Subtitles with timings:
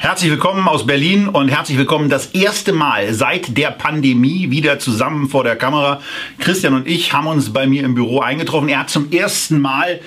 [0.00, 5.28] Herzlich willkommen aus Berlin und herzlich willkommen das erste Mal seit der Pandemie wieder zusammen
[5.28, 6.00] vor der Kamera.
[6.38, 8.68] Christian und ich haben uns bei mir im Büro eingetroffen.
[8.68, 9.98] Er hat zum ersten Mal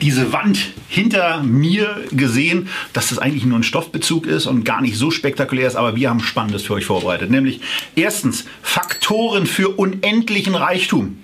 [0.00, 4.96] diese Wand hinter mir gesehen, dass das eigentlich nur ein Stoffbezug ist und gar nicht
[4.96, 7.32] so spektakulär ist, aber wir haben Spannendes für euch vorbereitet.
[7.32, 7.60] Nämlich
[7.96, 11.18] erstens Faktoren für unendlichen Reichtum.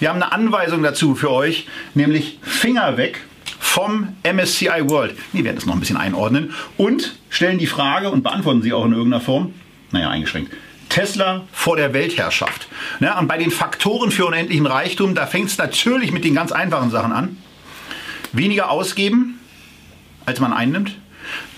[0.00, 3.20] Wir haben eine Anweisung dazu für euch, nämlich Finger weg
[3.66, 5.14] vom MSCI World.
[5.32, 8.86] Wir werden es noch ein bisschen einordnen und stellen die Frage und beantworten sie auch
[8.86, 9.52] in irgendeiner Form.
[9.90, 10.52] Naja, eingeschränkt.
[10.88, 12.68] Tesla vor der Weltherrschaft.
[13.00, 16.52] Ja, und bei den Faktoren für unendlichen Reichtum, da fängt es natürlich mit den ganz
[16.52, 17.36] einfachen Sachen an.
[18.32, 19.40] Weniger ausgeben,
[20.24, 20.96] als man einnimmt.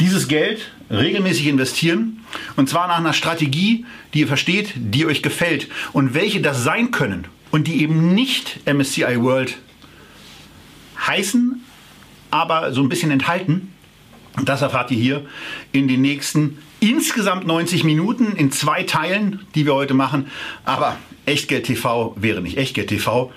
[0.01, 2.25] Dieses Geld regelmäßig investieren.
[2.57, 5.69] Und zwar nach einer Strategie, die ihr versteht, die euch gefällt.
[5.93, 9.59] Und welche das sein können und die eben nicht MSCI World
[11.07, 11.63] heißen,
[12.31, 13.73] aber so ein bisschen enthalten.
[14.45, 15.27] Das erfahrt ihr hier
[15.73, 20.29] in den nächsten insgesamt 90 Minuten in zwei Teilen, die wir heute machen.
[20.65, 23.33] Aber Echtgeld TV wäre nicht Echtgeld TV,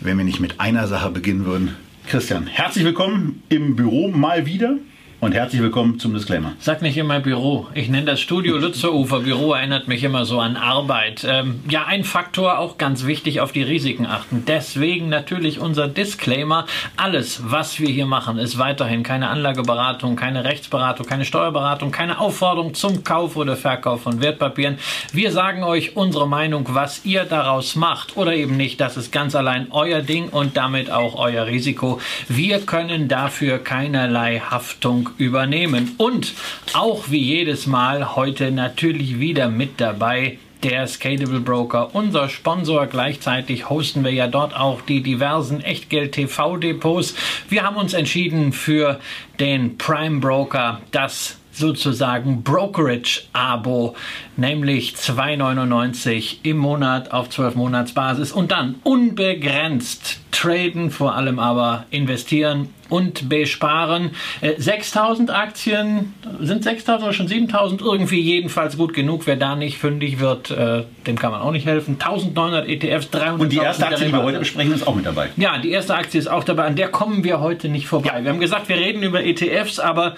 [0.00, 1.74] wenn wir nicht mit einer Sache beginnen würden.
[2.06, 4.76] Christian, herzlich willkommen im Büro mal wieder
[5.20, 6.52] und herzlich willkommen zum Disclaimer.
[6.60, 7.66] Sag nicht immer Büro.
[7.74, 9.20] Ich nenne das Studio Lützeufer.
[9.20, 11.26] Büro erinnert mich immer so an Arbeit.
[11.28, 14.44] Ähm, ja, ein Faktor auch ganz wichtig, auf die Risiken achten.
[14.46, 16.66] Deswegen natürlich unser Disclaimer.
[16.96, 22.72] Alles, was wir hier machen, ist weiterhin keine Anlageberatung, keine Rechtsberatung, keine Steuerberatung, keine Aufforderung
[22.72, 24.78] zum Kauf oder Verkauf von Wertpapieren.
[25.12, 28.80] Wir sagen euch unsere Meinung, was ihr daraus macht oder eben nicht.
[28.80, 32.00] Das ist ganz allein euer Ding und damit auch euer Risiko.
[32.28, 35.94] Wir können dafür keinerlei Haftung übernehmen.
[35.98, 36.34] Und
[36.74, 42.86] auch wie jedes Mal heute natürlich wieder mit dabei der Scalable Broker, unser Sponsor.
[42.86, 47.14] Gleichzeitig hosten wir ja dort auch die diversen Echtgeld-TV-Depots.
[47.48, 49.00] Wir haben uns entschieden für
[49.38, 53.96] den Prime Broker, das sozusagen Brokerage-Abo,
[54.36, 62.68] nämlich 2,99 im Monat auf 12 Monatsbasis und dann unbegrenzt traden, vor allem aber investieren
[62.90, 64.10] und besparen.
[64.58, 67.80] 6000 äh, Aktien, sind 6000 oder schon 7000?
[67.80, 69.26] Irgendwie jedenfalls gut genug.
[69.26, 71.96] Wer da nicht fündig wird, äh, dem kann man auch nicht helfen.
[71.98, 75.30] 1900 ETFs, 300 Und die erste Aktie, die wir heute besprechen, ist auch mit dabei.
[75.36, 76.64] Ja, die erste Aktie ist auch dabei.
[76.64, 78.10] An der kommen wir heute nicht vorbei.
[78.16, 78.24] Ja.
[78.24, 80.16] Wir haben gesagt, wir reden über ETFs, aber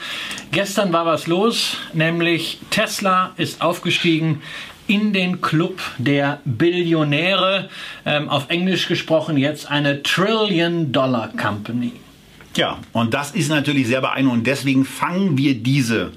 [0.50, 4.42] gestern war was los, nämlich Tesla ist aufgestiegen
[4.86, 7.68] in den Club der Billionäre,
[8.04, 11.92] ähm, auf Englisch gesprochen jetzt eine Trillion Dollar Company.
[12.56, 14.46] Ja, und das ist natürlich sehr beeindruckend.
[14.46, 16.12] Deswegen fangen wir diese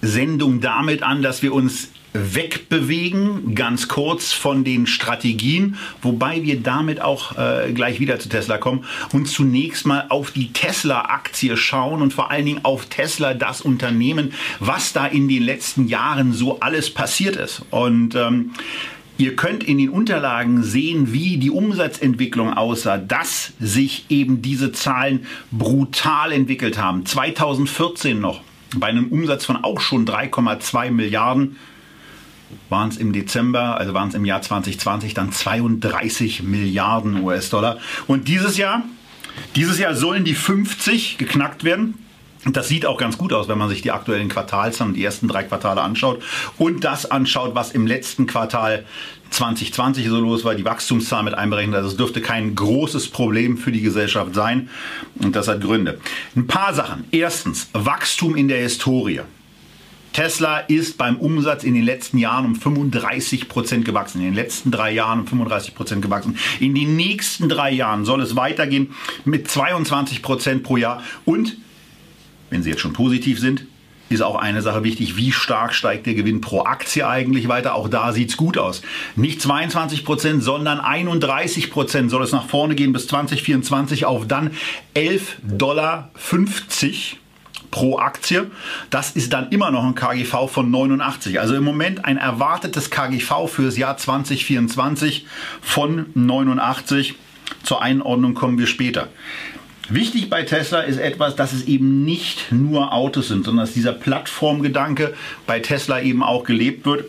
[0.00, 7.00] Sendung damit an, dass wir uns wegbewegen, ganz kurz von den Strategien, wobei wir damit
[7.00, 12.14] auch äh, gleich wieder zu Tesla kommen und zunächst mal auf die Tesla-Aktie schauen und
[12.14, 16.92] vor allen Dingen auf Tesla, das Unternehmen, was da in den letzten Jahren so alles
[16.92, 17.62] passiert ist.
[17.70, 18.52] Und ähm,
[19.18, 25.26] Ihr könnt in den Unterlagen sehen, wie die Umsatzentwicklung aussah, dass sich eben diese Zahlen
[25.50, 27.06] brutal entwickelt haben.
[27.06, 28.42] 2014 noch
[28.76, 31.56] bei einem Umsatz von auch schon 3,2 Milliarden
[32.68, 37.78] waren es im Dezember, also waren es im Jahr 2020 dann 32 Milliarden US-Dollar.
[38.06, 38.82] Und dieses Jahr,
[39.54, 42.05] dieses Jahr sollen die 50 geknackt werden.
[42.52, 45.26] Das sieht auch ganz gut aus, wenn man sich die aktuellen Quartalszahlen und die ersten
[45.26, 46.22] drei Quartale anschaut
[46.58, 48.84] und das anschaut, was im letzten Quartal
[49.30, 51.74] 2020 so los war, die Wachstumszahl mit einberechnet.
[51.76, 54.68] Also es dürfte kein großes Problem für die Gesellschaft sein
[55.16, 55.98] und das hat Gründe.
[56.36, 57.04] Ein paar Sachen.
[57.10, 59.22] Erstens, Wachstum in der Historie.
[60.16, 64.20] Tesla ist beim Umsatz in den letzten Jahren um 35 Prozent gewachsen.
[64.20, 66.38] In den letzten drei Jahren um 35 Prozent gewachsen.
[66.58, 68.94] In den nächsten drei Jahren soll es weitergehen
[69.26, 71.02] mit 22 Prozent pro Jahr.
[71.26, 71.58] Und,
[72.50, 73.66] wenn Sie jetzt schon positiv sind,
[74.08, 77.74] ist auch eine Sache wichtig, wie stark steigt der Gewinn pro Aktie eigentlich weiter.
[77.74, 78.82] Auch da sieht es gut aus.
[79.16, 84.52] Nicht 22 Prozent, sondern 31 Prozent soll es nach vorne gehen bis 2024 auf dann
[84.94, 86.10] 11,50 Dollar
[87.72, 88.50] pro Aktie.
[88.90, 91.40] Das ist dann immer noch ein KGV von 89.
[91.40, 95.26] Also im Moment ein erwartetes KGV fürs Jahr 2024
[95.60, 97.16] von 89.
[97.64, 99.08] Zur Einordnung kommen wir später.
[99.88, 103.92] Wichtig bei Tesla ist etwas, dass es eben nicht nur Autos sind, sondern dass dieser
[103.92, 105.14] Plattformgedanke
[105.46, 107.04] bei Tesla eben auch gelebt wird.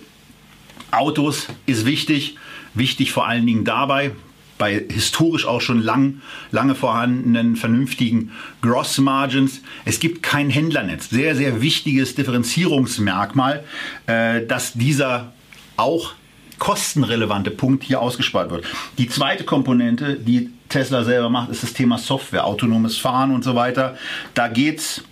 [0.92, 2.38] Autos ist wichtig,
[2.76, 4.12] wichtig vor allen Dingen dabei,
[4.60, 6.22] bei historisch auch schon lang,
[6.52, 8.32] lange vorhandenen vernünftigen
[8.62, 9.62] Gross Margins.
[9.86, 11.10] Es gibt kein Händlernetz.
[11.10, 13.64] Sehr, sehr wichtiges Differenzierungsmerkmal,
[14.06, 15.34] äh, dass dieser
[15.78, 16.14] auch
[16.60, 18.66] kostenrelevante Punkt hier ausgespart wird.
[18.98, 23.56] Die zweite Komponente, die Tesla selber macht, ist das Thema Software, autonomes Fahren und so
[23.56, 23.98] weiter.
[24.34, 25.04] Da geht's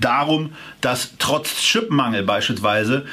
[0.00, 3.06] darum, dass trotz Chipmangel beispielsweise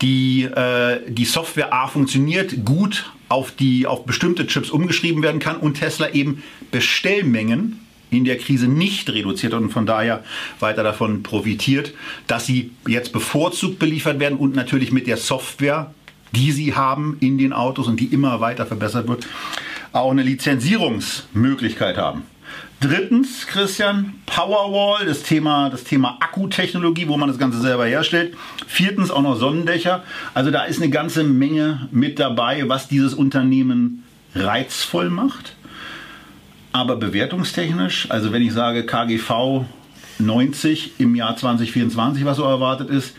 [0.00, 5.56] die, äh, die Software A funktioniert, gut auf, die, auf bestimmte Chips umgeschrieben werden kann
[5.56, 7.80] und Tesla eben Bestellmengen
[8.10, 10.24] in der Krise nicht reduziert und von daher
[10.58, 11.94] weiter davon profitiert,
[12.26, 15.94] dass sie jetzt bevorzugt beliefert werden und natürlich mit der Software,
[16.32, 19.26] die sie haben in den Autos und die immer weiter verbessert wird,
[19.92, 22.22] auch eine Lizenzierungsmöglichkeit haben.
[22.80, 28.34] Drittens, Christian, Powerwall, das Thema, das Thema Akkutechnologie, wo man das Ganze selber herstellt.
[28.66, 30.02] Viertens auch noch Sonnendächer.
[30.32, 34.04] Also da ist eine ganze Menge mit dabei, was dieses Unternehmen
[34.34, 35.56] reizvoll macht.
[36.72, 39.66] Aber bewertungstechnisch, also wenn ich sage KGV
[40.18, 43.14] 90 im Jahr 2024, was so erwartet ist,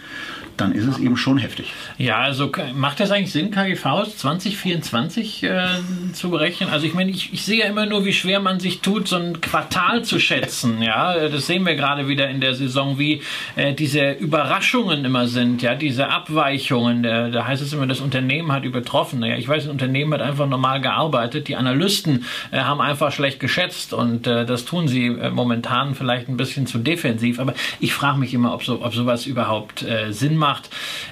[0.58, 1.74] dann ist es eben schon heftig.
[1.98, 5.66] Ja, also macht das eigentlich Sinn, KGVs 2024 äh,
[6.14, 6.70] zu berechnen?
[6.70, 9.16] Also ich meine, ich, ich, sehe ja immer nur, wie schwer man sich tut, so
[9.16, 10.82] ein Quartal zu schätzen.
[10.82, 13.22] Ja, das sehen wir gerade wieder in der Saison, wie
[13.56, 17.04] äh, diese Überraschungen immer sind, ja, diese Abweichungen.
[17.04, 19.20] Da, da heißt es immer, das Unternehmen hat übertroffen.
[19.20, 21.48] Naja, ich weiß, das Unternehmen hat einfach normal gearbeitet.
[21.48, 26.30] Die Analysten äh, haben einfach schlecht geschätzt und äh, das tun sie äh, momentan vielleicht
[26.30, 27.40] ein bisschen zu defensiv.
[27.40, 30.70] Aber ich frage mich immer, ob, so, ob sowas überhaupt äh, Sinn macht gemacht.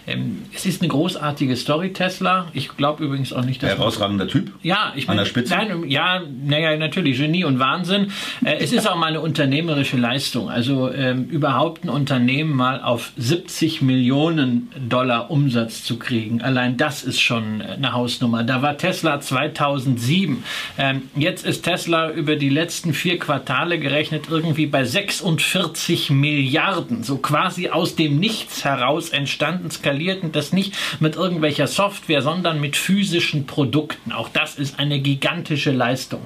[0.08, 2.48] Ähm, es ist eine großartige Story, Tesla.
[2.54, 3.70] Ich glaube übrigens auch nicht, dass.
[3.70, 4.52] Herausragender Typ?
[4.64, 5.12] Ja, ich bin.
[5.12, 5.54] An der Spitze?
[5.54, 8.12] Nein, ja, naja, natürlich, Genie und Wahnsinn.
[8.44, 10.50] Äh, es ist auch mal eine unternehmerische Leistung.
[10.50, 16.42] Also ähm, überhaupt ein Unternehmen mal auf 70 Millionen Dollar Umsatz zu kriegen.
[16.42, 18.44] Allein das ist schon eine Hausnummer.
[18.44, 20.44] Da war Tesla 2007.
[20.78, 27.04] Ähm, jetzt ist Tesla über die letzten vier Quartale gerechnet irgendwie bei 46 Milliarden.
[27.04, 32.60] So quasi aus dem Nichts heraus entstanden entstanden, skalierten das nicht mit irgendwelcher Software, sondern
[32.60, 34.12] mit physischen Produkten.
[34.12, 36.22] Auch das ist eine gigantische Leistung.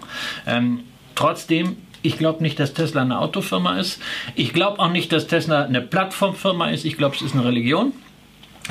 [0.47, 0.81] Ähm,
[1.15, 4.01] trotzdem ich glaube nicht, dass Tesla eine Autofirma ist.
[4.35, 6.83] Ich glaube auch nicht, dass Tesla eine Plattformfirma ist.
[6.83, 7.93] Ich glaube, es ist eine Religion.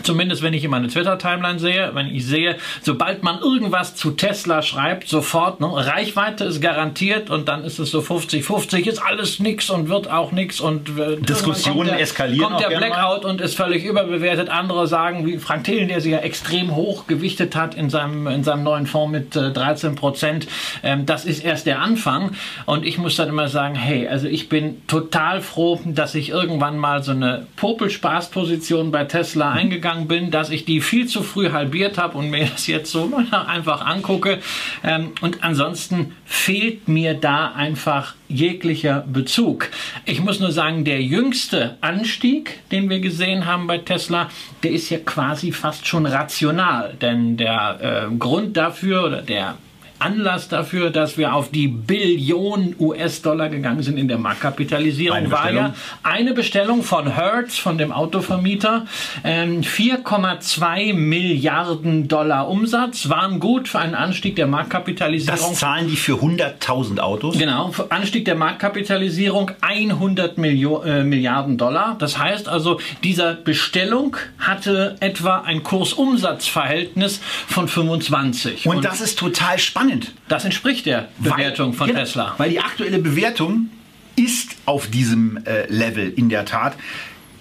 [0.03, 4.63] Zumindest wenn ich in meine Twitter-Timeline sehe, wenn ich sehe, sobald man irgendwas zu Tesla
[4.63, 9.71] schreibt, sofort, ne, Reichweite ist garantiert und dann ist es so 50-50, ist alles nix
[9.71, 12.51] und wird auch nix und äh, Diskussionen der, eskalieren.
[12.51, 14.49] Kommt der Blackout und ist völlig überbewertet.
[14.49, 18.45] Andere sagen, wie Frank Thelen, der sich ja extrem hoch gewichtet hat in seinem, in
[18.45, 20.47] seinem neuen Fonds mit äh, 13 Prozent,
[20.83, 22.33] ähm, das ist erst der Anfang.
[22.67, 26.79] Und ich muss dann immer sagen, hey, also ich bin total froh, dass ich irgendwann
[26.79, 31.51] mal so eine Popelspaßposition bei Tesla eingegangen gegangen bin, dass ich die viel zu früh
[31.51, 34.39] halbiert habe und mir das jetzt so einfach angucke.
[34.83, 39.69] Ähm, und ansonsten fehlt mir da einfach jeglicher Bezug.
[40.07, 44.31] Ich muss nur sagen, der jüngste Anstieg, den wir gesehen haben bei Tesla,
[44.63, 46.95] der ist ja quasi fast schon rational.
[47.01, 49.57] Denn der äh, Grund dafür oder der
[50.03, 55.75] Anlass dafür, dass wir auf die Billion US-Dollar gegangen sind in der Marktkapitalisierung, war ja
[56.03, 58.87] eine Bestellung von Hertz, von dem Autovermieter.
[59.25, 65.39] 4,2 ähm, Milliarden Dollar Umsatz waren gut für einen Anstieg der Marktkapitalisierung.
[65.39, 67.39] Das zahlen die für 100.000 Autos?
[67.39, 71.97] Genau, Anstieg der Marktkapitalisierung 100 Millio äh, Milliarden Dollar.
[71.99, 78.67] Das heißt also, dieser Bestellung hatte etwa ein Kursumsatzverhältnis von 25.
[78.67, 80.15] Und, Und das ist total spannend spannend.
[80.29, 82.35] Das entspricht der Bewertung weil, von genau, Tesla.
[82.39, 83.71] Weil die aktuelle Bewertung
[84.17, 86.75] ist auf diesem äh, Level in der Tat.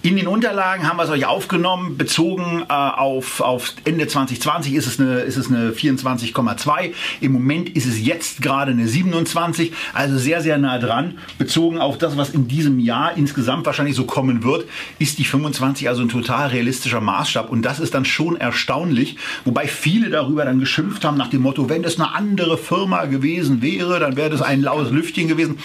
[0.04, 4.88] In den Unterlagen haben wir es euch aufgenommen, bezogen äh, auf, auf Ende 2020 ist
[4.88, 6.92] es eine, ist es eine 24,2.
[7.20, 11.18] Im Moment ist es jetzt gerade eine 27, also sehr, sehr nah dran.
[11.38, 14.64] Bezogen auf das, was in diesem Jahr insgesamt wahrscheinlich so kommen wird,
[14.98, 17.48] ist die 25 also ein total realistischer Maßstab.
[17.48, 21.68] Und das ist dann schon erstaunlich, wobei viele darüber dann geschimpft haben nach dem Motto,
[21.68, 25.58] wenn es eine andere Firma gewesen wäre, dann wäre das ein laues Lüftchen gewesen.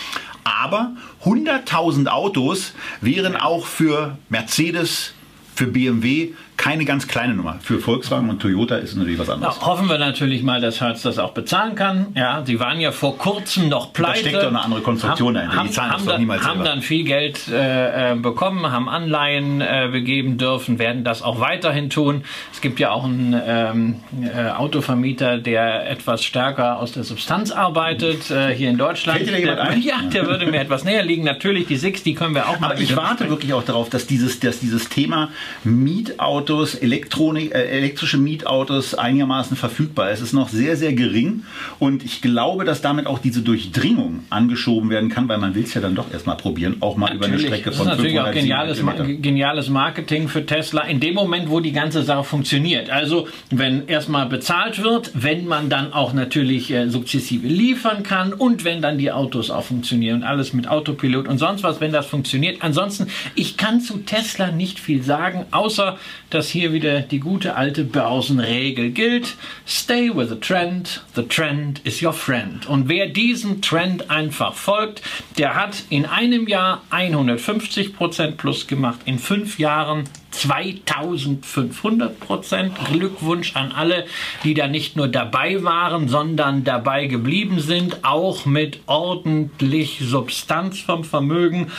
[0.47, 5.13] Aber 100.000 Autos wären auch für Mercedes,
[5.53, 7.59] für BMW keine ganz kleine Nummer.
[7.61, 9.55] Für Volkswagen und Toyota ist es natürlich was anderes.
[9.55, 12.07] Ja, hoffen wir natürlich mal, dass Hertz das auch bezahlen kann.
[12.15, 14.23] Ja, sie waren ja vor kurzem noch pleite.
[14.23, 15.55] Da steckt doch eine andere Konstruktion dahinter.
[15.55, 18.89] Haben, die zahlen haben, das doch niemals haben dann viel Geld äh, äh, bekommen, haben
[18.89, 22.23] Anleihen äh, begeben dürfen, werden das auch weiterhin tun.
[22.51, 28.31] Es gibt ja auch einen ähm, äh, Autovermieter, der etwas stärker aus der Substanz arbeitet,
[28.31, 29.19] äh, hier in Deutschland.
[29.19, 29.77] Fällt dir jemand ein?
[29.87, 31.23] Ja, der würde mir etwas näher liegen.
[31.23, 32.71] Natürlich, die Six, die können wir auch mal.
[32.71, 35.29] Aber ich warte wirklich auch darauf, dass dieses, dass dieses Thema
[35.63, 40.11] Mietauto Mietautos, Elektronik, äh, elektrische Mietautos einigermaßen verfügbar.
[40.11, 41.43] Es ist noch sehr, sehr gering
[41.79, 45.73] und ich glaube, dass damit auch diese Durchdringung angeschoben werden kann, weil man will es
[45.73, 47.17] ja dann doch erstmal probieren, auch mal natürlich.
[47.17, 48.81] über eine Strecke von Das ist natürlich auch geniales,
[49.21, 52.89] geniales Marketing für Tesla in dem Moment, wo die ganze Sache funktioniert.
[52.89, 58.63] Also wenn erstmal bezahlt wird, wenn man dann auch natürlich äh, sukzessive liefern kann und
[58.63, 62.05] wenn dann die Autos auch funktionieren und alles mit Autopilot und sonst was, wenn das
[62.05, 62.61] funktioniert.
[62.61, 65.97] Ansonsten, ich kann zu Tesla nicht viel sagen, außer
[66.29, 69.36] dass hier wieder die gute alte Börsenregel gilt.
[69.67, 72.67] Stay with the trend, the trend is your friend.
[72.67, 75.01] Und wer diesem Trend einfach folgt,
[75.38, 82.74] der hat in einem Jahr 150% plus gemacht, in fünf Jahren 2500 Prozent.
[82.91, 84.06] Glückwunsch an alle,
[84.44, 91.03] die da nicht nur dabei waren, sondern dabei geblieben sind, auch mit ordentlich Substanz vom
[91.03, 91.72] Vermögen.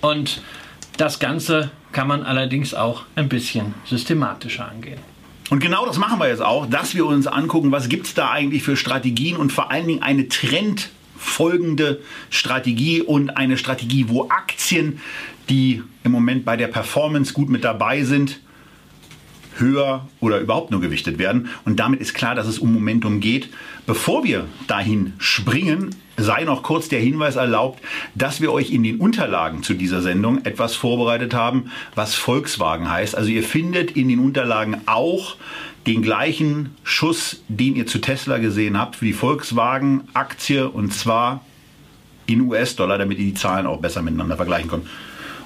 [0.00, 0.40] Und
[0.96, 4.98] das Ganze kann man allerdings auch ein bisschen systematischer angehen.
[5.50, 8.30] Und genau das machen wir jetzt auch, dass wir uns angucken, was gibt es da
[8.30, 15.00] eigentlich für Strategien und vor allen Dingen eine trendfolgende Strategie und eine Strategie, wo Aktien
[15.48, 18.40] die im Moment bei der Performance gut mit dabei sind,
[19.58, 21.48] höher oder überhaupt nur gewichtet werden.
[21.64, 23.50] Und damit ist klar, dass es um Momentum geht.
[23.86, 27.80] Bevor wir dahin springen, sei noch kurz der Hinweis erlaubt,
[28.14, 33.16] dass wir euch in den Unterlagen zu dieser Sendung etwas vorbereitet haben, was Volkswagen heißt.
[33.16, 35.36] Also ihr findet in den Unterlagen auch
[35.86, 41.44] den gleichen Schuss, den ihr zu Tesla gesehen habt, für die Volkswagen-Aktie und zwar
[42.26, 44.86] in US-Dollar, damit ihr die Zahlen auch besser miteinander vergleichen könnt.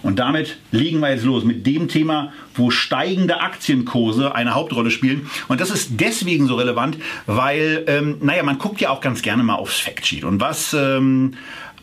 [0.03, 5.29] Und damit legen wir jetzt los mit dem Thema, wo steigende Aktienkurse eine Hauptrolle spielen.
[5.49, 9.43] Und das ist deswegen so relevant, weil, ähm, naja, man guckt ja auch ganz gerne
[9.43, 10.25] mal aufs Factsheet.
[10.25, 11.35] Und was ähm,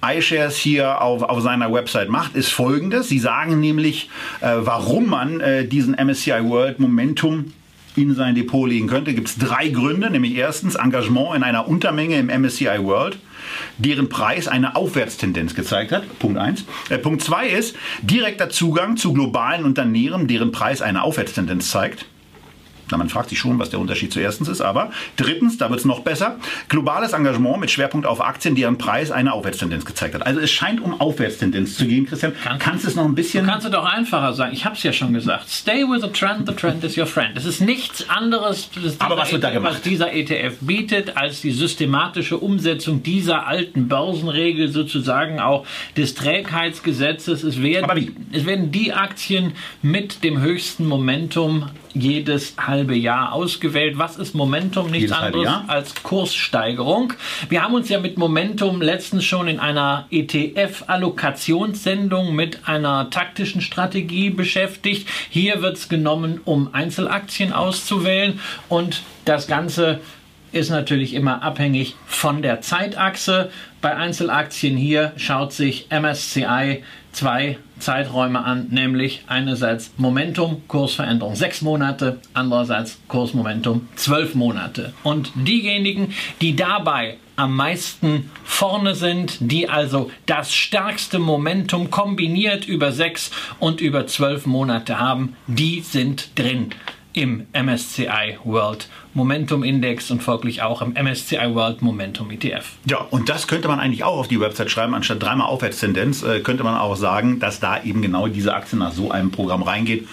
[0.03, 3.09] iShares hier auf, auf seiner Website macht, ist folgendes.
[3.09, 4.09] Sie sagen nämlich,
[4.41, 7.53] äh, warum man äh, diesen MSCI World Momentum
[7.95, 12.17] in sein Depot legen könnte, gibt es drei Gründe, nämlich erstens Engagement in einer Untermenge
[12.17, 13.17] im MSCI World,
[13.77, 16.19] deren Preis eine Aufwärtstendenz gezeigt hat.
[16.19, 16.65] Punkt 1.
[16.89, 22.05] Äh, Punkt 2 ist direkter Zugang zu globalen Unternehmen, deren Preis eine Aufwärtstendenz zeigt.
[22.91, 24.61] Na, man fragt sich schon, was der Unterschied zu erstens ist.
[24.61, 26.37] Aber drittens, da wird es noch besser,
[26.69, 30.25] globales Engagement mit Schwerpunkt auf Aktien, deren Preis eine Aufwärtstendenz gezeigt hat.
[30.25, 32.33] Also es scheint um Aufwärtstendenz zu gehen, Christian.
[32.43, 33.45] Kann, kannst du es noch ein bisschen...
[33.45, 34.53] Du kannst es doch einfacher sagen.
[34.53, 35.49] Ich habe es ja schon gesagt.
[35.49, 37.35] Stay with the trend, the trend is your friend.
[37.35, 39.75] Es ist nichts anderes, Aber was, wird da gemacht?
[39.75, 45.65] was dieser ETF bietet, als die systematische Umsetzung dieser alten Börsenregel sozusagen auch
[45.97, 47.43] des Trägheitsgesetzes.
[47.43, 53.97] Es werden, es werden die Aktien mit dem höchsten Momentum jedes halbe Jahr ausgewählt.
[53.97, 54.91] Was ist Momentum?
[54.91, 57.13] Nichts jedes anderes als Kurssteigerung.
[57.49, 64.29] Wir haben uns ja mit Momentum letztens schon in einer ETF-Allokationssendung mit einer taktischen Strategie
[64.29, 65.09] beschäftigt.
[65.29, 70.01] Hier wird es genommen, um Einzelaktien auszuwählen und das Ganze
[70.55, 73.51] ist natürlich immer abhängig von der Zeitachse.
[73.81, 76.81] Bei Einzelaktien hier schaut sich MSCI
[77.11, 84.93] zwei Zeiträume an, nämlich einerseits Momentum, Kursveränderung sechs Monate, andererseits Kursmomentum zwölf Monate.
[85.03, 92.93] Und diejenigen, die dabei am meisten vorne sind, die also das stärkste Momentum kombiniert über
[92.93, 96.69] sechs und über zwölf Monate haben, die sind drin
[97.11, 102.65] im MSCI World Momentum Index und folglich auch im MSCI World Momentum ETF.
[102.85, 106.41] Ja, und das könnte man eigentlich auch auf die Website schreiben, anstatt dreimal Aufwärtstendenz, äh,
[106.41, 110.05] könnte man auch sagen, dass da eben genau diese Aktie nach so einem Programm reingeht.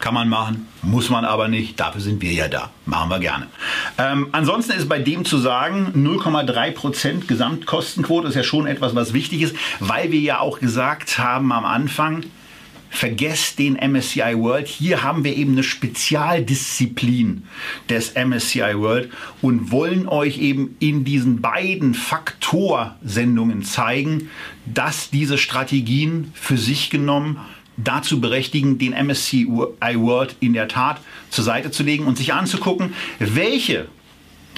[0.00, 1.78] Kann man machen, muss man aber nicht.
[1.78, 2.70] Dafür sind wir ja da.
[2.84, 3.46] Machen wir gerne.
[3.96, 9.42] Ähm, ansonsten ist bei dem zu sagen, 0,3% Gesamtkostenquote ist ja schon etwas, was wichtig
[9.42, 12.24] ist, weil wir ja auch gesagt haben am Anfang,
[12.90, 14.66] vergesst den MSCI World.
[14.66, 17.44] Hier haben wir eben eine Spezialdisziplin
[17.88, 19.10] des MSCI World
[19.42, 24.30] und wollen euch eben in diesen beiden Faktorsendungen zeigen,
[24.66, 27.38] dass diese Strategien für sich genommen
[27.76, 32.94] dazu berechtigen, den MSCI World in der Tat zur Seite zu legen und sich anzugucken,
[33.18, 33.88] welche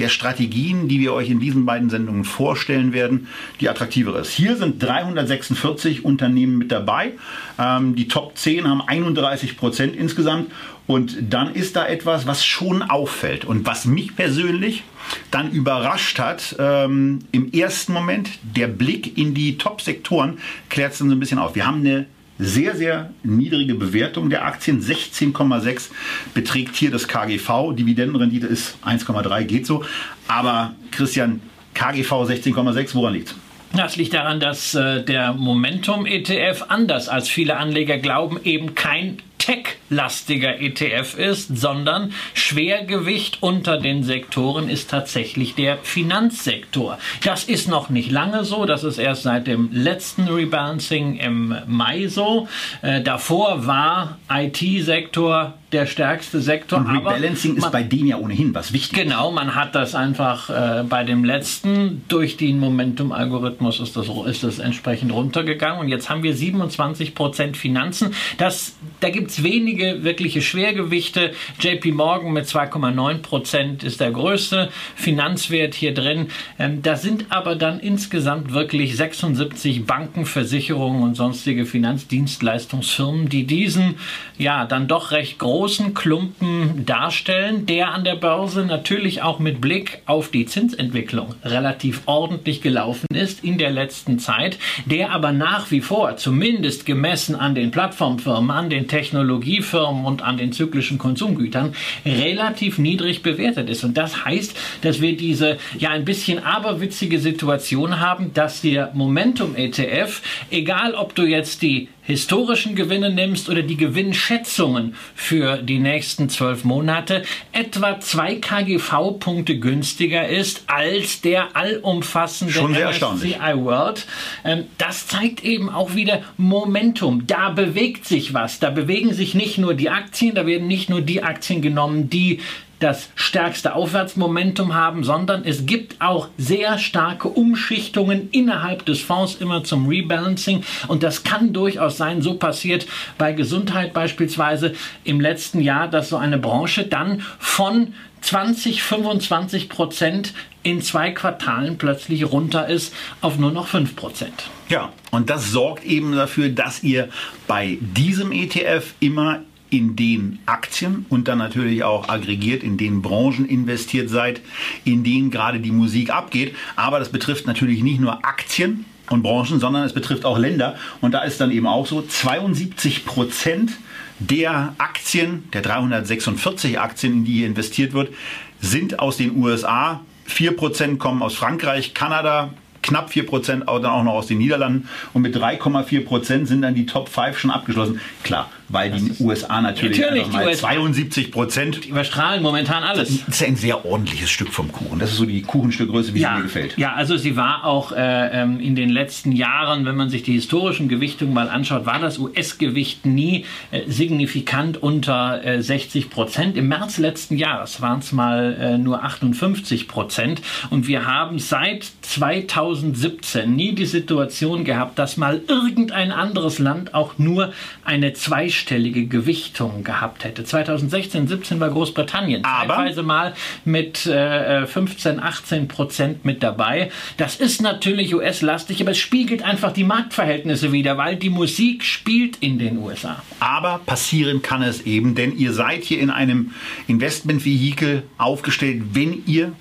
[0.00, 3.28] der Strategien, die wir euch in diesen beiden Sendungen vorstellen werden,
[3.60, 4.30] die attraktivere ist.
[4.30, 7.12] Hier sind 346 Unternehmen mit dabei.
[7.58, 10.50] Ähm, die Top 10 haben 31 Prozent insgesamt.
[10.86, 14.82] Und dann ist da etwas, was schon auffällt und was mich persönlich
[15.30, 16.56] dann überrascht hat.
[16.58, 20.38] Ähm, Im ersten Moment, der Blick in die Top-Sektoren
[20.68, 21.54] klärt es dann so ein bisschen auf.
[21.54, 22.06] Wir haben eine
[22.40, 24.80] sehr, sehr niedrige Bewertung der Aktien.
[24.80, 25.90] 16,6
[26.34, 27.74] beträgt hier das KGV.
[27.74, 29.84] Dividendenrendite ist 1,3, geht so.
[30.26, 31.40] Aber Christian,
[31.74, 33.34] KGV 16,6, woran liegt
[33.72, 39.18] das liegt daran, dass äh, der Momentum-ETF anders als viele Anleger glauben, eben kein
[39.50, 46.98] tech-lastiger ETF ist, sondern Schwergewicht unter den Sektoren ist tatsächlich der Finanzsektor.
[47.24, 52.06] Das ist noch nicht lange so, das ist erst seit dem letzten Rebalancing im Mai
[52.06, 52.46] so.
[52.82, 56.80] Äh, davor war IT-Sektor der stärkste Sektor.
[56.80, 58.98] Und Rebalancing ist bei dem ja ohnehin was wichtig.
[58.98, 64.42] Genau, man hat das einfach äh, bei dem letzten durch den Momentum-Algorithmus ist das, ist
[64.42, 68.14] das entsprechend runtergegangen und jetzt haben wir 27 Prozent Finanzen.
[68.38, 71.32] Das, da gibt es wenige wirkliche Schwergewichte.
[71.60, 76.28] JP Morgan mit 2,9 Prozent ist der größte Finanzwert hier drin.
[76.58, 83.96] Ähm, da sind aber dann insgesamt wirklich 76 Banken, Versicherungen und sonstige Finanzdienstleistungsfirmen, die diesen
[84.36, 89.60] ja dann doch recht großen großen Klumpen darstellen, der an der Börse natürlich auch mit
[89.60, 95.70] Blick auf die Zinsentwicklung relativ ordentlich gelaufen ist in der letzten Zeit, der aber nach
[95.70, 101.74] wie vor, zumindest gemessen an den Plattformfirmen, an den Technologiefirmen und an den zyklischen Konsumgütern,
[102.06, 103.84] relativ niedrig bewertet ist.
[103.84, 109.54] Und das heißt, dass wir diese ja ein bisschen aberwitzige Situation haben, dass der Momentum
[109.56, 116.28] ETF, egal ob du jetzt die historischen Gewinne nimmst oder die Gewinnschätzungen für die nächsten
[116.28, 124.06] zwölf Monate, etwa zwei KGV-Punkte günstiger ist als der allumfassende Schon MSCI World.
[124.44, 127.26] Ähm, das zeigt eben auch wieder Momentum.
[127.26, 128.58] Da bewegt sich was.
[128.58, 132.40] Da bewegen sich nicht nur die Aktien, da werden nicht nur die Aktien genommen, die
[132.80, 139.62] das stärkste Aufwärtsmomentum haben, sondern es gibt auch sehr starke Umschichtungen innerhalb des Fonds immer
[139.64, 142.86] zum Rebalancing und das kann durchaus sein, so passiert
[143.18, 150.34] bei Gesundheit beispielsweise im letzten Jahr, dass so eine Branche dann von 20, 25 Prozent
[150.62, 154.50] in zwei Quartalen plötzlich runter ist auf nur noch 5 Prozent.
[154.68, 157.08] Ja, und das sorgt eben dafür, dass ihr
[157.46, 159.40] bei diesem ETF immer
[159.70, 164.40] in den Aktien und dann natürlich auch aggregiert in den Branchen investiert seid,
[164.84, 166.54] in denen gerade die Musik abgeht.
[166.76, 170.76] Aber das betrifft natürlich nicht nur Aktien und Branchen, sondern es betrifft auch Länder.
[171.00, 173.72] Und da ist dann eben auch so, 72 Prozent
[174.18, 178.12] der Aktien, der 346 Aktien, in die hier investiert wird,
[178.60, 180.00] sind aus den USA.
[180.26, 182.50] 4 Prozent kommen aus Frankreich, Kanada,
[182.82, 187.08] knapp 4% dann auch noch aus den Niederlanden und mit 3,4% sind dann die Top
[187.08, 188.00] 5 schon abgeschlossen.
[188.22, 191.86] Klar, weil das die USA natürlich, natürlich mal USA 72 Prozent.
[191.86, 193.24] Überstrahlen momentan alles.
[193.26, 194.98] Das ist ein sehr ordentliches Stück vom Kuchen.
[194.98, 196.78] Das ist so die Kuchenstückgröße, wie ja, sie mir gefällt.
[196.78, 197.96] Ja, also sie war auch äh,
[198.42, 202.18] ähm, in den letzten Jahren, wenn man sich die historischen Gewichtungen mal anschaut, war das
[202.18, 206.56] US-Gewicht nie äh, signifikant unter äh, 60 Prozent.
[206.56, 210.42] Im März letzten Jahres waren es mal äh, nur 58 Prozent.
[210.70, 217.18] Und wir haben seit 2017 nie die Situation gehabt, dass mal irgendein anderes Land auch
[217.18, 217.52] nur
[217.84, 220.44] eine zweistellige zweistellige Gewichtung gehabt hätte.
[220.44, 226.90] 2016, 17 war Großbritannien Aber zeitweise mal mit äh, 15, 18 Prozent mit dabei.
[227.16, 232.36] Das ist natürlich US-lastig, aber es spiegelt einfach die Marktverhältnisse wieder, weil die Musik spielt
[232.38, 233.22] in den USA.
[233.40, 236.52] Aber passieren kann es eben, denn ihr seid hier in einem
[236.86, 239.52] Investmentvehikel aufgestellt, wenn ihr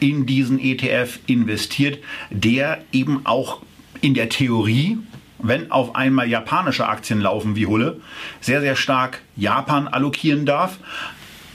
[0.00, 1.98] in diesen ETF investiert,
[2.30, 3.60] der eben auch
[4.00, 4.98] in der Theorie
[5.42, 8.00] wenn auf einmal japanische Aktien laufen wie Hulle,
[8.40, 10.78] sehr, sehr stark Japan allokieren darf.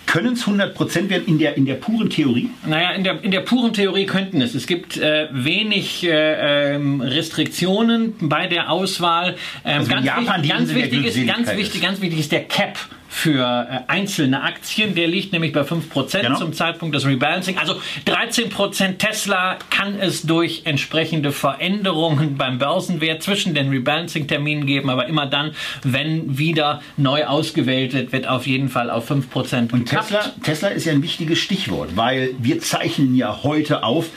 [0.06, 2.50] Können es 100% werden in der, in der puren Theorie?
[2.66, 4.54] Naja, in der, in der puren Theorie könnten es.
[4.54, 9.36] Es gibt äh, wenig äh, ähm, Restriktionen bei der Auswahl.
[9.64, 12.78] Ähm, also ganz, Japan, wichtig, ganz, wichtig ist, ganz, wichtig, ganz wichtig ist der Cap
[13.16, 14.94] für äh, einzelne Aktien.
[14.94, 16.38] Der liegt nämlich bei 5% genau.
[16.38, 17.58] zum Zeitpunkt des Rebalancing.
[17.58, 25.08] Also 13% Tesla kann es durch entsprechende Veränderungen beim Börsenwert zwischen den Rebalancing-Terminen geben, aber
[25.08, 25.52] immer dann,
[25.82, 30.84] wenn wieder neu ausgewählt wird, wird auf jeden Fall auf 5% Und Tesla, Tesla ist
[30.84, 34.10] ja ein wichtiges Stichwort, weil wir zeichnen ja heute auf,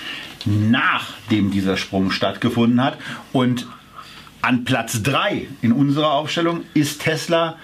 [0.44, 2.98] nachdem dieser Sprung stattgefunden hat.
[3.32, 3.68] Und
[4.42, 7.56] an Platz 3 in unserer Aufstellung ist Tesla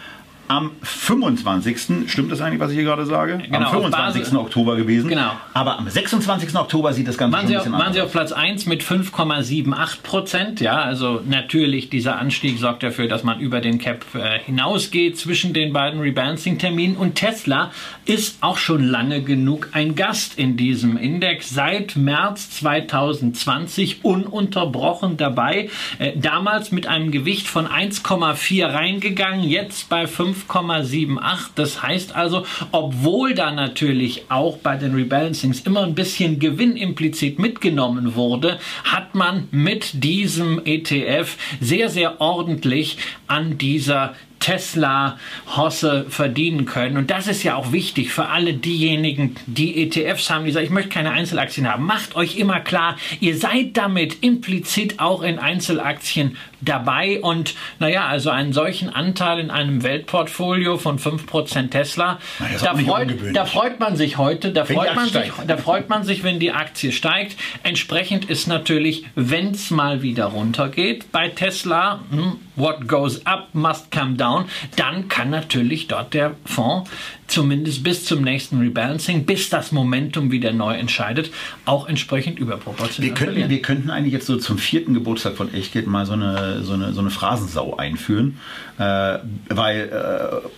[0.48, 2.08] am 25.
[2.08, 3.38] Stimmt das eigentlich, was ich hier gerade sage?
[3.38, 4.34] Genau, am 25.
[4.34, 5.08] Oktober gewesen.
[5.08, 5.32] Genau.
[5.52, 6.54] Aber am 26.
[6.54, 8.82] Oktober sieht das Ganze waren schon ein bisschen auf, Waren Sie auf Platz 1 mit
[8.82, 10.60] 5,78 Prozent?
[10.60, 15.54] Ja, also natürlich dieser Anstieg sorgt dafür, dass man über den Cap äh, hinausgeht zwischen
[15.54, 16.96] den beiden Rebalancing-Terminen.
[16.96, 17.70] Und Tesla
[18.04, 21.50] ist auch schon lange genug ein Gast in diesem Index.
[21.50, 25.70] Seit März 2020 ununterbrochen dabei.
[25.98, 31.50] Äh, damals mit einem Gewicht von 1,4 reingegangen, jetzt bei 5 5,78.
[31.54, 37.38] Das heißt also, obwohl da natürlich auch bei den Rebalancings immer ein bisschen Gewinn implizit
[37.38, 44.14] mitgenommen wurde, hat man mit diesem ETF sehr, sehr ordentlich an dieser
[44.44, 45.16] Tesla,
[45.56, 46.98] Hosse verdienen können.
[46.98, 50.70] Und das ist ja auch wichtig für alle diejenigen, die ETFs haben, die sagen, ich
[50.70, 51.86] möchte keine Einzelaktien haben.
[51.86, 57.20] Macht euch immer klar, ihr seid damit implizit auch in Einzelaktien dabei.
[57.20, 62.18] Und naja, also einen solchen Anteil in einem Weltportfolio von 5% Tesla,
[62.62, 66.22] da freut, da freut, man sich heute, da freut man sich, da freut man sich,
[66.22, 67.36] wenn die Aktie steigt.
[67.62, 73.90] Entsprechend ist natürlich, wenn es mal wieder runtergeht bei Tesla, hm, what goes up must
[73.90, 76.90] come down, dann kann natürlich dort der Fonds
[77.26, 81.30] zumindest bis zum nächsten Rebalancing, bis das Momentum wieder neu entscheidet,
[81.64, 85.86] auch entsprechend überproportional wir könnten, wir könnten eigentlich jetzt so zum vierten Geburtstag von Echtgeld
[85.86, 88.38] mal so eine, so eine, so eine Phrasensau einführen,
[88.78, 90.48] äh, weil äh,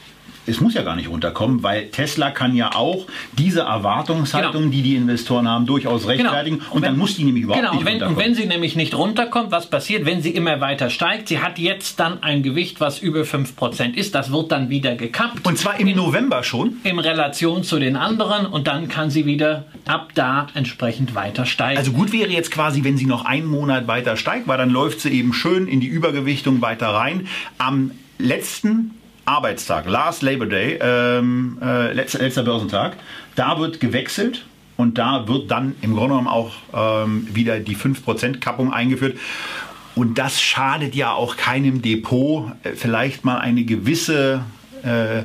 [0.47, 3.07] es muss ja gar nicht runterkommen, weil Tesla kann ja auch
[3.37, 4.73] diese Erwartungshaltung, genau.
[4.73, 6.13] die die Investoren haben, durchaus genau.
[6.13, 6.59] rechtfertigen.
[6.59, 6.71] Genau.
[6.71, 7.75] Und, und wenn, dann muss die nämlich überhaupt genau.
[7.75, 8.19] nicht wenn, runterkommen.
[8.19, 11.29] Und wenn sie nämlich nicht runterkommt, was passiert, wenn sie immer weiter steigt?
[11.29, 14.15] Sie hat jetzt dann ein Gewicht, was über 5% ist.
[14.15, 15.47] Das wird dann wieder gekappt.
[15.47, 16.77] Und zwar im in, November schon?
[16.85, 18.47] In Relation zu den anderen.
[18.47, 21.79] Und dann kann sie wieder ab da entsprechend weiter steigen.
[21.79, 25.01] Also gut wäre jetzt quasi, wenn sie noch einen Monat weiter steigt, weil dann läuft
[25.01, 27.27] sie eben schön in die Übergewichtung weiter rein.
[27.59, 28.93] Am letzten
[29.27, 32.97] Arbeitstag, Last Labor Day, ähm, äh, letzter, letzter Börsentag,
[33.35, 38.73] da wird gewechselt und da wird dann im Grunde genommen auch ähm, wieder die 5%-Kappung
[38.73, 39.19] eingeführt.
[39.95, 44.43] Und das schadet ja auch keinem Depot, äh, vielleicht mal eine gewisse
[44.83, 45.25] äh,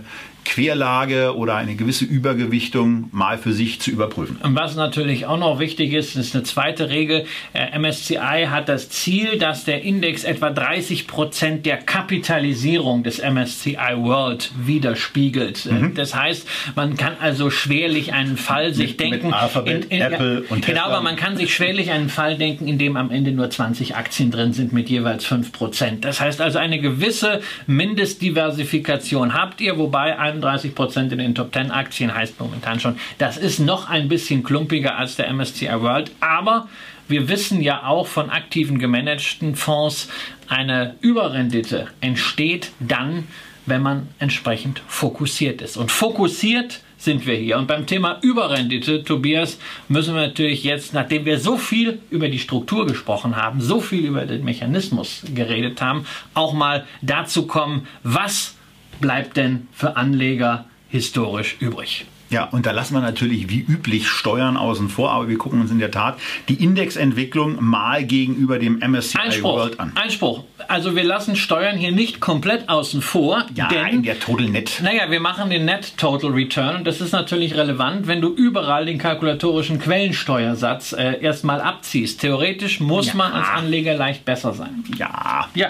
[0.52, 4.36] Querlage oder eine gewisse Übergewichtung mal für sich zu überprüfen.
[4.44, 7.26] Und was natürlich auch noch wichtig ist, ist eine zweite Regel.
[7.54, 13.96] Äh, MSCI hat das Ziel, dass der Index etwa 30 Prozent der Kapitalisierung des MSCI
[13.96, 15.68] World widerspiegelt.
[15.68, 15.96] Äh, mhm.
[15.96, 19.28] Das heißt, man kann also schwerlich einen Fall sich mit, denken.
[19.28, 20.84] Mit Alphabet, in, in, Apple und Tesla.
[20.84, 23.96] Genau, aber man kann sich schwerlich einen Fall denken, in dem am Ende nur 20
[23.96, 26.04] Aktien drin sind mit jeweils 5 Prozent.
[26.04, 31.54] Das heißt also eine gewisse Mindestdiversifikation habt ihr, wobei ein 31 Prozent in den Top
[31.54, 36.12] 10 Aktien heißt momentan schon, das ist noch ein bisschen klumpiger als der MSCI World,
[36.20, 36.68] aber
[37.08, 40.10] wir wissen ja auch von aktiven gemanagten Fonds,
[40.48, 43.28] eine Überrendite entsteht dann,
[43.66, 45.78] wenn man entsprechend fokussiert ist.
[45.78, 47.58] Und fokussiert sind wir hier.
[47.58, 52.40] Und beim Thema Überrendite, Tobias, müssen wir natürlich jetzt, nachdem wir so viel über die
[52.40, 58.56] Struktur gesprochen haben, so viel über den Mechanismus geredet haben, auch mal dazu kommen, was
[59.02, 62.06] bleibt denn für Anleger historisch übrig?
[62.32, 65.70] Ja, und da lassen wir natürlich wie üblich Steuern außen vor, aber wir gucken uns
[65.70, 69.92] in der Tat die Indexentwicklung mal gegenüber dem MSCI Einspruch, World an.
[69.96, 70.46] Einspruch.
[70.70, 73.46] Also wir lassen Steuern hier nicht komplett außen vor.
[73.54, 74.80] Ja, denn, der Total Net.
[74.82, 78.86] Naja, wir machen den Net Total Return und das ist natürlich relevant, wenn du überall
[78.86, 82.22] den kalkulatorischen Quellensteuersatz äh, erstmal abziehst.
[82.22, 83.16] Theoretisch muss ja.
[83.16, 84.86] man als Anleger leicht besser sein.
[84.98, 85.50] Ja.
[85.54, 85.68] Ja.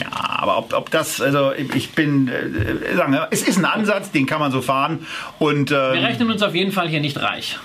[0.00, 4.26] Ja, aber ob, ob das, also ich bin, äh, sagen, es ist ein Ansatz, den
[4.26, 5.06] kann man so fahren.
[5.38, 7.58] Und, ähm, Wir rechnen uns auf jeden Fall hier nicht reich.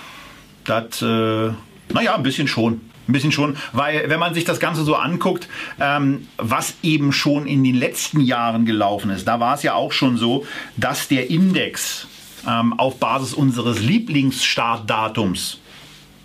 [0.64, 1.50] Das, äh,
[1.92, 2.80] naja, ein bisschen schon.
[3.06, 5.46] Ein bisschen schon, weil wenn man sich das Ganze so anguckt,
[5.78, 9.92] ähm, was eben schon in den letzten Jahren gelaufen ist, da war es ja auch
[9.92, 10.46] schon so,
[10.78, 12.06] dass der Index
[12.48, 15.60] ähm, auf Basis unseres Lieblingsstartdatums,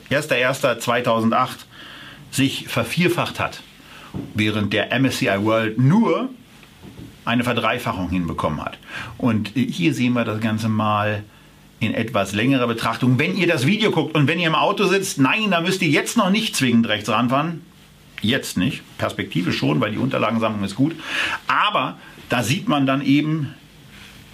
[0.10, 1.50] 1.1.2008,
[2.32, 3.60] sich vervierfacht hat
[4.34, 6.30] während der MSCI World nur
[7.26, 8.78] eine Verdreifachung hinbekommen hat.
[9.18, 11.24] Und hier sehen wir das Ganze mal
[11.80, 13.20] in etwas längerer Betrachtung.
[13.20, 15.90] Wenn ihr das Video guckt und wenn ihr im Auto sitzt, nein, da müsst ihr
[15.90, 17.62] jetzt noch nicht zwingend rechts ranfahren.
[18.22, 18.82] Jetzt nicht.
[18.98, 20.94] Perspektive schon, weil die Unterlagensammlung ist gut.
[21.48, 23.54] Aber da sieht man dann eben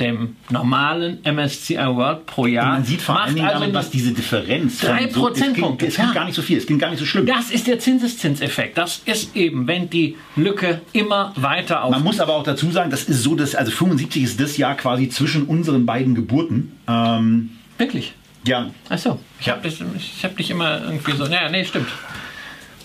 [0.00, 2.66] dem normalen MSCI World pro Jahr.
[2.66, 5.86] Und man sieht vor allem, also was diese Differenz drei Prozentpunkte.
[5.86, 6.12] Es, ging, ja.
[6.12, 7.26] gar nicht so viel, es ging gar nicht so schlimm.
[7.26, 8.76] Das ist der Zinseszinseffekt.
[8.76, 11.92] Das ist eben, wenn die Lücke immer weiter auf.
[11.92, 14.76] Man muss aber auch dazu sagen, das ist so, dass also 75 ist das Jahr
[14.76, 16.72] quasi zwischen unseren beiden Geburten.
[16.88, 18.14] Ähm, Wirklich?
[18.46, 18.70] Ja.
[18.88, 21.24] Achso, ich habe hab dich immer irgendwie so.
[21.24, 21.88] Naja, nee, stimmt.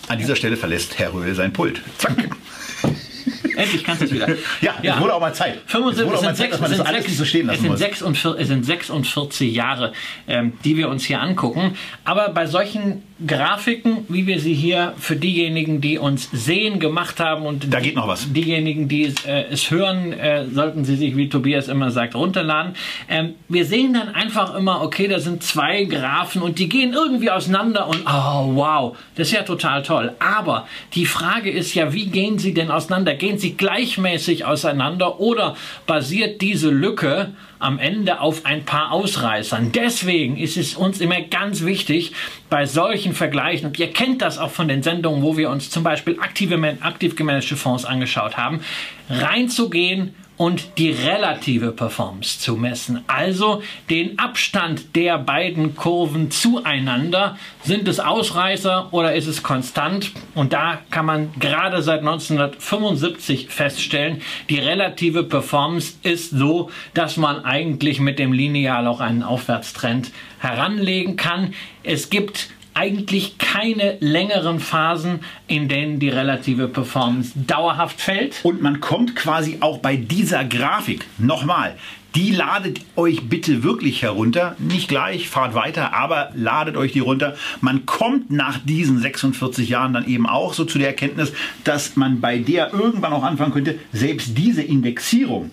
[0.08, 1.80] An dieser Stelle verlässt Herr Röhl sein Pult.
[1.98, 2.30] Zack.
[3.60, 4.28] Endlich kannst du es wieder.
[4.60, 5.58] Ja, ja, es wurde auch mal Zeit.
[5.66, 7.62] 75, es wurde auch mal Zeit, dass man das alles nicht so stehen lassen es
[7.62, 9.92] sind, 46, es sind 46 Jahre,
[10.26, 11.76] ähm, die wir uns hier angucken.
[12.04, 17.44] Aber bei solchen Grafiken, wie wir sie hier für diejenigen, die uns sehen, gemacht haben
[17.44, 18.32] und da geht noch was.
[18.32, 22.74] diejenigen, die äh, es hören, äh, sollten sie sich, wie Tobias immer sagt, runterladen.
[23.08, 27.30] Ähm, wir sehen dann einfach immer, okay, da sind zwei Graphen und die gehen irgendwie
[27.30, 30.12] auseinander und oh wow, das ist ja total toll.
[30.18, 33.14] Aber die Frage ist ja, wie gehen sie denn auseinander?
[33.14, 35.56] Gehen sie gleichmäßig auseinander oder
[35.86, 39.70] basiert diese Lücke am Ende auf ein paar Ausreißern.
[39.72, 42.12] Deswegen ist es uns immer ganz wichtig,
[42.48, 45.84] bei solchen Vergleichen, und ihr kennt das auch von den Sendungen, wo wir uns zum
[45.84, 48.60] Beispiel aktive, aktiv gemanagte Fonds angeschaut haben,
[49.08, 53.04] reinzugehen und die relative Performance zu messen.
[53.08, 57.36] Also den Abstand der beiden Kurven zueinander.
[57.62, 60.12] Sind es Ausreißer oder ist es konstant?
[60.34, 67.44] Und da kann man gerade seit 1975 feststellen, die relative Performance ist so, dass man
[67.44, 71.52] eigentlich mit dem Lineal auch einen Aufwärtstrend heranlegen kann.
[71.82, 78.40] Es gibt eigentlich keine längeren Phasen, in denen die relative Performance dauerhaft fällt.
[78.44, 81.76] Und man kommt quasi auch bei dieser Grafik, nochmal,
[82.14, 84.56] die ladet euch bitte wirklich herunter.
[84.58, 87.36] Nicht gleich, fahrt weiter, aber ladet euch die runter.
[87.60, 92.20] Man kommt nach diesen 46 Jahren dann eben auch so zu der Erkenntnis, dass man
[92.20, 95.50] bei der irgendwann auch anfangen könnte, selbst diese Indexierung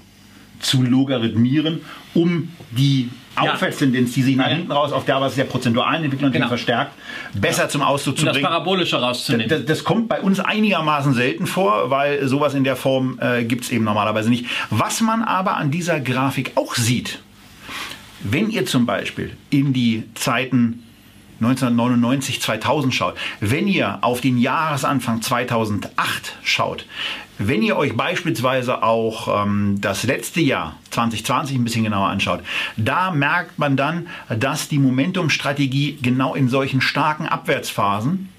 [0.59, 1.81] zu logarithmieren,
[2.15, 6.47] um die Aufwärtstendenz, die sich nach hinten raus auf der Basis der prozentualen Entwicklung genau.
[6.47, 6.93] verstärkt,
[7.33, 7.69] besser ja.
[7.69, 8.41] zum Ausdruck zu bringen.
[8.41, 9.49] Das Parabolische rauszunehmen.
[9.49, 13.65] Das, das, kommt bei uns einigermaßen selten vor, weil sowas in der Form äh, gibt
[13.65, 14.45] es eben normalerweise nicht.
[14.69, 17.19] Was man aber an dieser Grafik auch sieht,
[18.23, 20.83] wenn ihr zum Beispiel in die Zeiten
[21.39, 25.91] 1999, 2000 schaut, wenn ihr auf den Jahresanfang 2008
[26.43, 26.85] schaut,
[27.37, 32.41] wenn ihr euch beispielsweise auch ähm, das letzte Jahr 2020 ein bisschen genauer anschaut,
[32.77, 38.29] da merkt man dann, dass die Momentum-Strategie genau in solchen starken Abwärtsphasen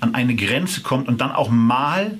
[0.00, 2.18] an eine Grenze kommt und dann auch mal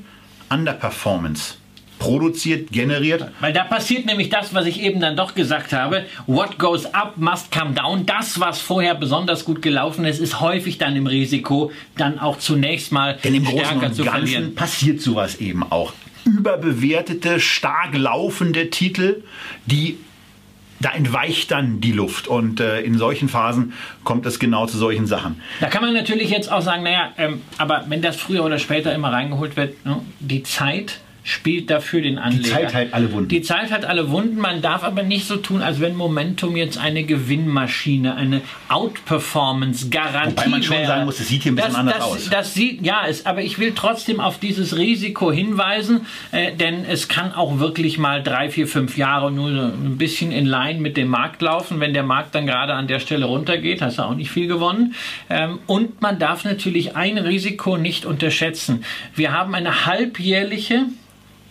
[0.50, 1.56] Underperformance
[1.98, 3.26] produziert, generiert.
[3.40, 6.04] Weil da passiert nämlich das, was ich eben dann doch gesagt habe.
[6.26, 8.06] What goes up must come down.
[8.06, 12.92] Das, was vorher besonders gut gelaufen ist, ist häufig dann im Risiko, dann auch zunächst
[12.92, 15.92] mal Denn im Großen und Ganzen passiert sowas eben auch
[16.24, 19.22] überbewertete, stark laufende Titel,
[19.66, 19.96] die
[20.80, 23.72] da entweicht dann die Luft und äh, in solchen Phasen
[24.04, 25.40] kommt es genau zu solchen Sachen.
[25.60, 28.94] Da kann man natürlich jetzt auch sagen, naja, ähm, aber wenn das früher oder später
[28.94, 32.44] immer reingeholt wird, ne, die Zeit spielt dafür den Anleger.
[32.44, 33.28] Die Zeit hat alle Wunden.
[33.28, 34.36] Die Zeit hat alle Wunden.
[34.36, 40.46] Man darf aber nicht so tun, als wenn Momentum jetzt eine Gewinnmaschine, eine Outperformance-Garantie Wobei
[40.46, 40.86] man schon wäre.
[40.86, 42.30] sagen muss, es sieht hier ein bisschen das, anders das, aus.
[42.30, 47.08] Das sieht, ja, es, aber ich will trotzdem auf dieses Risiko hinweisen, äh, denn es
[47.08, 51.08] kann auch wirklich mal drei, vier, fünf Jahre nur ein bisschen in Line mit dem
[51.08, 51.80] Markt laufen.
[51.80, 54.94] Wenn der Markt dann gerade an der Stelle runtergeht, hast du auch nicht viel gewonnen.
[55.28, 58.84] Ähm, und man darf natürlich ein Risiko nicht unterschätzen.
[59.16, 60.84] Wir haben eine halbjährliche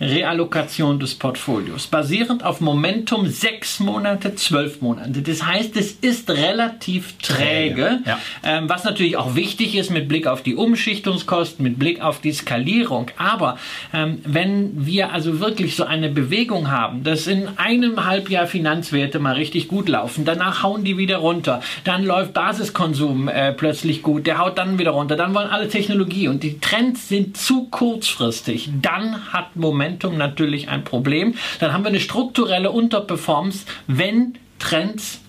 [0.02, 5.22] Reallokation des Portfolios, basierend auf Momentum sechs Monate, zwölf Monate.
[5.22, 8.20] Das heißt, es ist relativ träge, ja.
[8.44, 12.34] ähm, was natürlich auch wichtig ist mit Blick auf die Umschichtungskosten, mit Blick auf die
[12.34, 13.10] Skalierung.
[13.18, 13.58] Aber
[13.94, 19.36] ähm, wenn wir also wirklich so eine Bewegung haben, dass in einem Halbjahr Finanzwerte mal
[19.36, 24.40] richtig gut laufen, danach hauen die wieder runter, dann läuft Basiskonsum äh, plötzlich gut, der
[24.40, 29.32] haut dann wieder runter, dann wollen alle Technologie und die Trends sind zu kurzfristig, dann
[29.32, 31.36] hat Momentum Momentum natürlich ein Problem.
[31.60, 35.22] Dann haben wir eine strukturelle Unterperformance, wenn Trends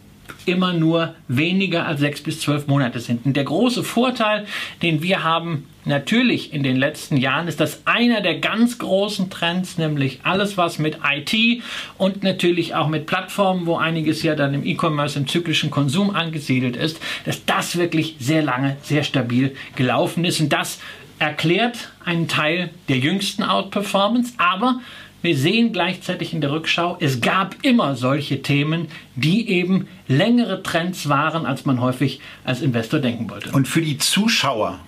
[0.47, 3.27] immer nur weniger als sechs bis zwölf Monate sind.
[3.27, 4.47] Und der große Vorteil,
[4.81, 9.77] den wir haben, natürlich in den letzten Jahren, ist das einer der ganz großen Trends,
[9.77, 11.63] nämlich alles, was mit IT
[11.99, 16.77] und natürlich auch mit Plattformen, wo einiges ja dann im E-Commerce, im zyklischen Konsum angesiedelt
[16.77, 20.41] ist, dass das wirklich sehr lange, sehr stabil gelaufen ist.
[20.41, 20.81] Und das
[21.19, 24.81] erklärt einen Teil der jüngsten Outperformance, aber
[25.23, 31.09] wir sehen gleichzeitig in der Rückschau, es gab immer solche Themen, die eben längere Trends
[31.09, 33.51] waren, als man häufig als Investor denken wollte.
[33.51, 34.79] Und für die Zuschauer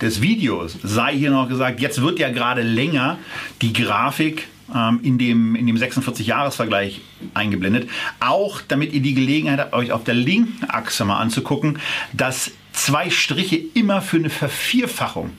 [0.00, 3.18] des Videos sei hier noch gesagt, jetzt wird ja gerade länger
[3.62, 7.00] die Grafik ähm, in dem, in dem 46-Jahres-Vergleich
[7.34, 7.88] eingeblendet.
[8.20, 11.78] Auch damit ihr die Gelegenheit habt, euch auf der linken Achse mal anzugucken,
[12.12, 15.32] dass zwei Striche immer für eine Vervierfachung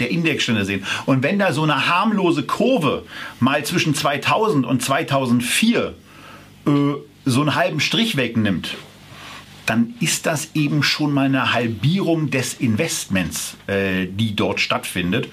[0.00, 0.84] der Indexstände sehen.
[1.06, 3.04] Und wenn da so eine harmlose Kurve
[3.40, 5.94] mal zwischen 2000 und 2004
[6.66, 6.70] äh,
[7.24, 8.76] so einen halben Strich wegnimmt,
[9.68, 15.28] dann ist das eben schon mal eine Halbierung des Investments, äh, die dort stattfindet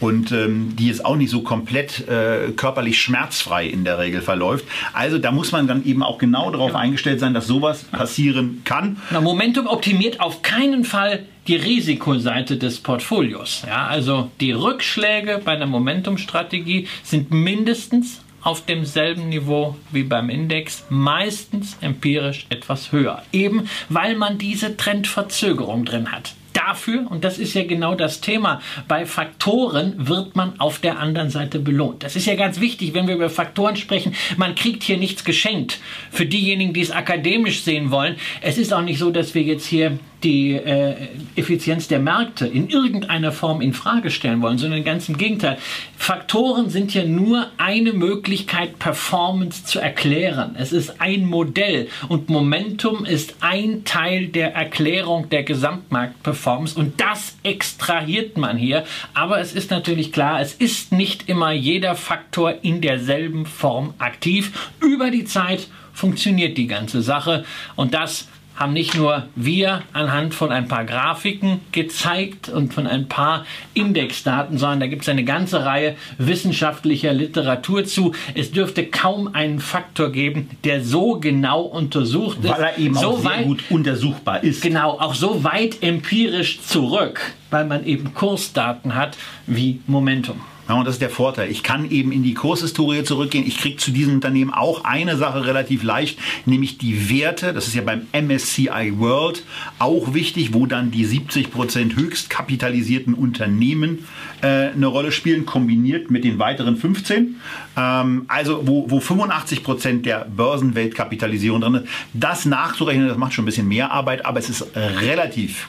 [0.00, 4.64] und ähm, die ist auch nicht so komplett äh, körperlich schmerzfrei in der Regel verläuft.
[4.92, 8.98] Also da muss man dann eben auch genau darauf eingestellt sein, dass sowas passieren kann.
[9.10, 13.62] Na, Momentum optimiert auf keinen Fall die Risikoseite des Portfolios.
[13.66, 20.84] Ja, also die Rückschläge bei einer Momentum-Strategie sind mindestens auf demselben Niveau wie beim Index,
[20.88, 23.22] meistens empirisch etwas höher.
[23.32, 28.60] Eben weil man diese Trendverzögerung drin hat dafür, und das ist ja genau das Thema,
[28.86, 32.02] bei Faktoren wird man auf der anderen Seite belohnt.
[32.02, 34.14] Das ist ja ganz wichtig, wenn wir über Faktoren sprechen.
[34.36, 35.78] Man kriegt hier nichts geschenkt.
[36.10, 39.66] Für diejenigen, die es akademisch sehen wollen, es ist auch nicht so, dass wir jetzt
[39.66, 40.96] hier die äh,
[41.36, 45.58] Effizienz der Märkte in irgendeiner Form in Frage stellen wollen, sondern ganz im Gegenteil.
[45.96, 50.56] Faktoren sind ja nur eine Möglichkeit, Performance zu erklären.
[50.58, 57.36] Es ist ein Modell und Momentum ist ein Teil der Erklärung der Gesamtmarktperformance und das
[57.42, 58.84] extrahiert man hier.
[59.14, 64.70] Aber es ist natürlich klar, es ist nicht immer jeder Faktor in derselben Form aktiv.
[64.80, 67.44] Über die Zeit funktioniert die ganze Sache
[67.76, 68.28] und das
[68.58, 74.58] haben nicht nur wir anhand von ein paar Grafiken gezeigt und von ein paar Indexdaten,
[74.58, 78.14] sondern da gibt es eine ganze Reihe wissenschaftlicher Literatur zu.
[78.34, 82.50] Es dürfte kaum einen Faktor geben, der so genau untersucht ist.
[82.50, 84.60] Weil er eben so auch sehr weit, gut untersuchbar ist.
[84.60, 89.16] Genau, auch so weit empirisch zurück, weil man eben Kursdaten hat
[89.46, 90.40] wie Momentum.
[90.68, 91.50] Ja, und das ist der Vorteil.
[91.50, 93.46] Ich kann eben in die Kurshistorie zurückgehen.
[93.46, 97.54] Ich kriege zu diesem Unternehmen auch eine Sache relativ leicht, nämlich die Werte.
[97.54, 99.44] Das ist ja beim MSCI World
[99.78, 104.06] auch wichtig, wo dann die 70 Prozent höchst kapitalisierten Unternehmen
[104.42, 107.36] äh, eine Rolle spielen, kombiniert mit den weiteren 15.
[107.76, 111.86] Ähm, also wo, wo 85 Prozent der Börsenweltkapitalisierung drin ist.
[112.12, 115.68] Das nachzurechnen, das macht schon ein bisschen mehr Arbeit, aber es ist relativ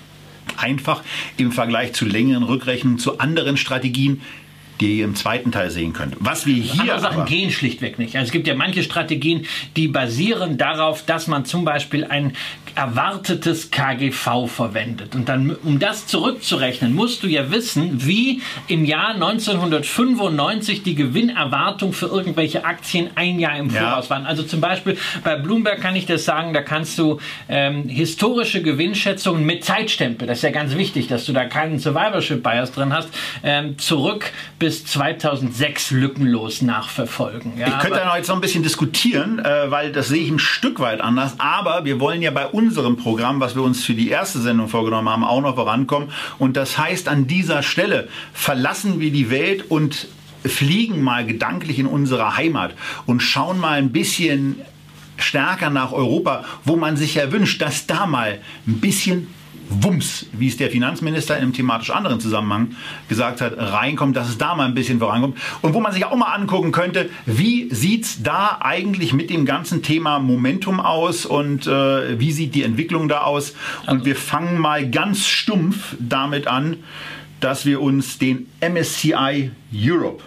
[0.57, 1.03] einfach
[1.37, 4.21] im Vergleich zu längeren Rückrechnungen, zu anderen Strategien,
[4.79, 6.15] die ihr im zweiten Teil sehen könnt.
[6.19, 6.81] Was wir hier.
[6.81, 8.15] Andere Sachen gehen schlichtweg nicht.
[8.15, 12.33] Also es gibt ja manche Strategien, die basieren darauf, dass man zum Beispiel ein
[12.75, 15.15] erwartetes KGV verwendet.
[15.15, 21.93] Und dann, um das zurückzurechnen, musst du ja wissen, wie im Jahr 1995 die Gewinnerwartung
[21.93, 24.09] für irgendwelche Aktien ein Jahr im Voraus ja.
[24.11, 24.25] waren.
[24.25, 29.45] Also zum Beispiel bei Bloomberg kann ich das sagen, da kannst du ähm, historische Gewinnschätzungen
[29.45, 33.09] mit Zeitstempel, das ist ja ganz wichtig, dass du da keinen Survivorship Bias drin hast,
[33.43, 37.57] ähm, zurück bis 2006 lückenlos nachverfolgen.
[37.57, 40.29] Ja, ich könnte da noch jetzt noch ein bisschen diskutieren, äh, weil das sehe ich
[40.29, 43.83] ein Stück weit anders, aber wir wollen ja bei uns unserem Programm, was wir uns
[43.83, 46.09] für die erste Sendung vorgenommen haben, auch noch vorankommen.
[46.37, 50.07] Und das heißt, an dieser Stelle verlassen wir die Welt und
[50.45, 52.75] fliegen mal gedanklich in unsere Heimat
[53.07, 54.61] und schauen mal ein bisschen
[55.17, 59.27] stärker nach Europa, wo man sich ja wünscht, dass da mal ein bisschen
[59.69, 62.75] Wumms, wie es der Finanzminister in einem thematisch anderen Zusammenhang
[63.07, 65.37] gesagt hat, reinkommt, dass es da mal ein bisschen vorankommt.
[65.61, 69.45] Und wo man sich auch mal angucken könnte, wie sieht es da eigentlich mit dem
[69.45, 73.53] ganzen Thema Momentum aus und äh, wie sieht die Entwicklung da aus?
[73.87, 76.77] Und wir fangen mal ganz stumpf damit an,
[77.39, 80.23] dass wir uns den MSCI Europe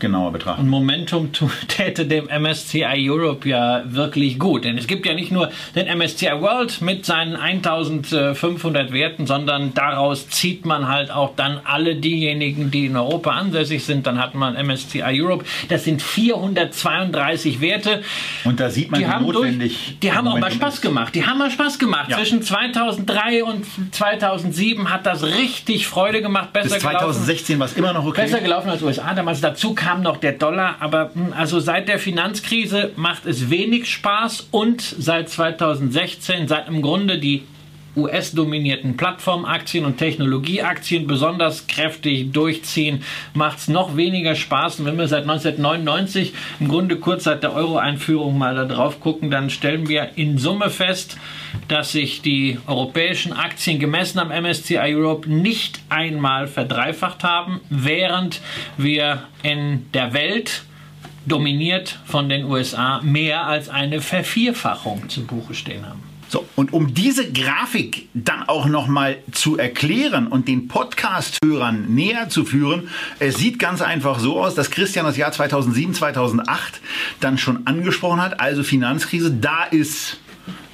[0.00, 0.62] genauer betrachten.
[0.62, 1.30] Und Momentum
[1.68, 4.64] täte dem MSCI Europe ja wirklich gut.
[4.64, 10.28] Denn es gibt ja nicht nur den MSCI World mit seinen 1500 Werten, sondern daraus
[10.28, 14.06] zieht man halt auch dann alle diejenigen, die in Europa ansässig sind.
[14.06, 15.44] Dann hat man MSCI Europe.
[15.68, 18.02] Das sind 432 Werte.
[18.44, 19.84] Und da sieht man, die wie haben notwendig.
[19.86, 20.82] Durch, die haben Momentum auch mal Spaß ist.
[20.82, 21.14] gemacht.
[21.14, 22.10] Die haben mal Spaß gemacht.
[22.10, 22.16] Ja.
[22.16, 26.52] Zwischen 2003 und 2007 hat das richtig Freude gemacht.
[26.52, 28.22] Besser Bis 2016 war es immer noch okay.
[28.22, 29.40] Besser gelaufen als USA damals.
[29.40, 33.90] Dazu dazu kam noch der Dollar, aber hm, also seit der Finanzkrise macht es wenig
[33.90, 37.44] Spaß und seit 2016, seit im Grunde die
[37.98, 43.02] US-dominierten Plattformaktien und Technologieaktien besonders kräftig durchziehen,
[43.34, 44.80] macht es noch weniger Spaß.
[44.80, 49.30] Und wenn wir seit 1999 im Grunde kurz seit der Euro-Einführung mal da drauf gucken,
[49.30, 51.16] dann stellen wir in Summe fest,
[51.68, 58.40] dass sich die europäischen Aktien gemessen am MSCI Europe nicht einmal verdreifacht haben, während
[58.76, 60.64] wir in der Welt
[61.26, 66.07] dominiert von den USA mehr als eine Vervierfachung zu Buche stehen haben.
[66.28, 72.44] So, und um diese Grafik dann auch nochmal zu erklären und den Podcast-Hörern näher zu
[72.44, 76.80] führen, es sieht ganz einfach so aus, dass Christian das Jahr 2007, 2008
[77.20, 80.18] dann schon angesprochen hat, also Finanzkrise, da ist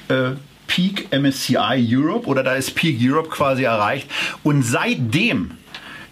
[0.08, 0.32] äh,
[0.66, 4.10] Peak MSCI Europe oder da ist Peak Europe quasi erreicht.
[4.42, 5.52] Und seitdem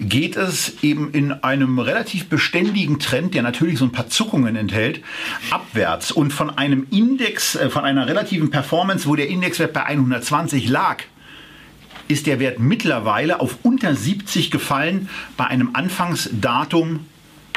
[0.09, 5.03] geht es eben in einem relativ beständigen Trend, der natürlich so ein paar Zuckungen enthält,
[5.51, 6.13] abwärts.
[6.13, 11.03] Und von einem Index, äh, von einer relativen Performance, wo der Indexwert bei 120 lag,
[12.09, 17.07] ist der Wert mittlerweile auf unter 70 gefallen bei einem Anfangsdatum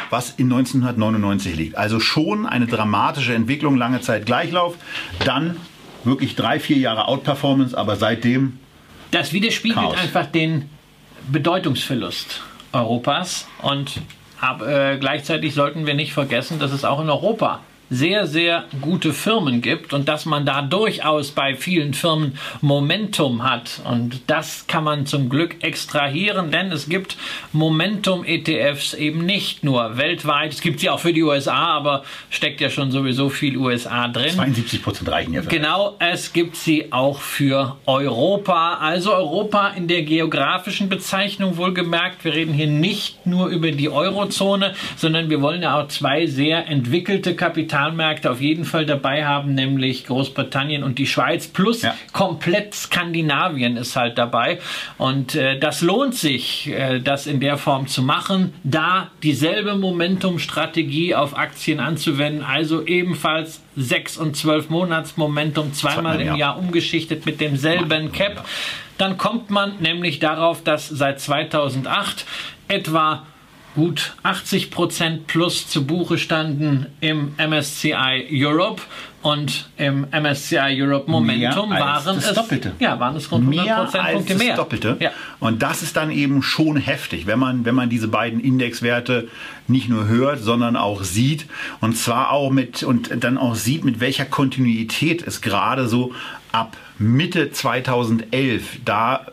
[0.10, 1.78] was in 1999 liegt.
[1.78, 4.76] Also schon eine dramatische Entwicklung, lange Zeit Gleichlauf,
[5.24, 5.58] dann
[6.04, 8.60] wirklich drei, vier Jahre Outperformance, aber seitdem.
[9.12, 9.98] Das widerspiegelt Chaos.
[9.98, 10.70] einfach den
[11.32, 13.48] Bedeutungsverlust Europas.
[13.62, 14.02] Und
[14.40, 19.14] ab, äh, gleichzeitig sollten wir nicht vergessen, dass es auch in Europa sehr, sehr gute
[19.14, 23.82] Firmen gibt und dass man da durchaus bei vielen Firmen Momentum hat.
[23.86, 27.16] Und das kann man zum Glück extrahieren, denn es gibt
[27.54, 30.54] Momentum-ETFs eben nicht nur weltweit.
[30.54, 34.32] Es gibt sie auch für die USA, aber steckt ja schon sowieso viel USA drin.
[34.32, 35.42] 72 Prozent reichen ja.
[35.42, 38.78] Genau, es gibt sie auch für Europa.
[38.80, 42.26] Also Europa in der geografischen Bezeichnung wohlgemerkt.
[42.26, 46.68] Wir reden hier nicht nur über die Eurozone, sondern wir wollen ja auch zwei sehr
[46.68, 51.94] entwickelte Kapital Kapitalmärkte auf jeden Fall dabei haben, nämlich Großbritannien und die Schweiz plus ja.
[52.14, 54.60] komplett Skandinavien ist halt dabei.
[54.98, 61.16] Und äh, das lohnt sich, äh, das in der Form zu machen, da dieselbe Momentum-Strategie
[61.16, 67.42] auf Aktien anzuwenden, also ebenfalls 6 und 12 Monats Momentum zweimal im Jahr umgeschichtet mit
[67.42, 68.46] demselben Cap.
[68.98, 72.26] Dann kommt man nämlich darauf, dass seit 2008
[72.70, 73.24] etwa
[73.76, 78.82] gut 80 Prozent plus zu Buche standen im MSCI Europe
[79.22, 82.74] und im MSCI Europe Momentum mehr waren es Doppelte.
[82.80, 84.48] Ja, waren es rund 100 Prozentpunkte mehr.
[84.50, 84.98] Das Doppelte.
[85.00, 85.12] Ja.
[85.40, 89.28] Und das ist dann eben schon heftig, wenn man wenn man diese beiden Indexwerte
[89.68, 91.48] nicht nur hört, sondern auch sieht
[91.82, 96.14] und zwar auch mit und dann auch sieht, mit welcher Kontinuität es gerade so
[96.52, 99.26] ab Mitte 2011 da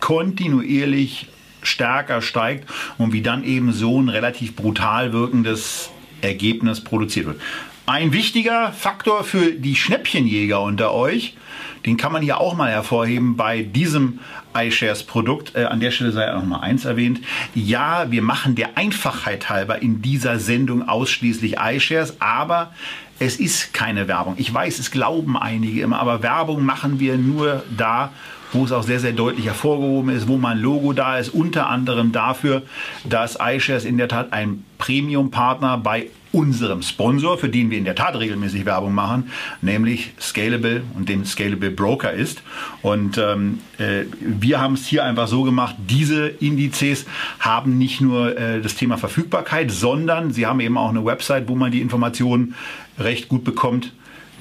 [0.00, 1.26] kontinuierlich
[1.66, 5.90] stärker steigt und wie dann eben so ein relativ brutal wirkendes
[6.22, 7.40] Ergebnis produziert wird.
[7.86, 11.36] Ein wichtiger Faktor für die Schnäppchenjäger unter euch,
[11.84, 14.18] den kann man hier auch mal hervorheben bei diesem
[14.56, 15.54] iShares-Produkt.
[15.54, 17.20] Äh, an der Stelle sei auch mal eins erwähnt.
[17.54, 22.72] Ja, wir machen der Einfachheit halber in dieser Sendung ausschließlich iShares, aber
[23.20, 24.34] es ist keine Werbung.
[24.36, 28.12] Ich weiß, es glauben einige immer, aber Werbung machen wir nur da,
[28.52, 32.12] wo es auch sehr, sehr deutlich hervorgehoben ist, wo mein Logo da ist, unter anderem
[32.12, 32.62] dafür,
[33.04, 37.94] dass iShares in der Tat ein Premium-Partner bei unserem Sponsor, für den wir in der
[37.94, 39.30] Tat regelmäßig Werbung machen,
[39.62, 42.42] nämlich Scalable und dem Scalable Broker ist.
[42.82, 47.06] Und ähm, äh, wir haben es hier einfach so gemacht, diese Indizes
[47.40, 51.54] haben nicht nur äh, das Thema Verfügbarkeit, sondern sie haben eben auch eine Website, wo
[51.54, 52.54] man die Informationen
[52.98, 53.92] recht gut bekommt.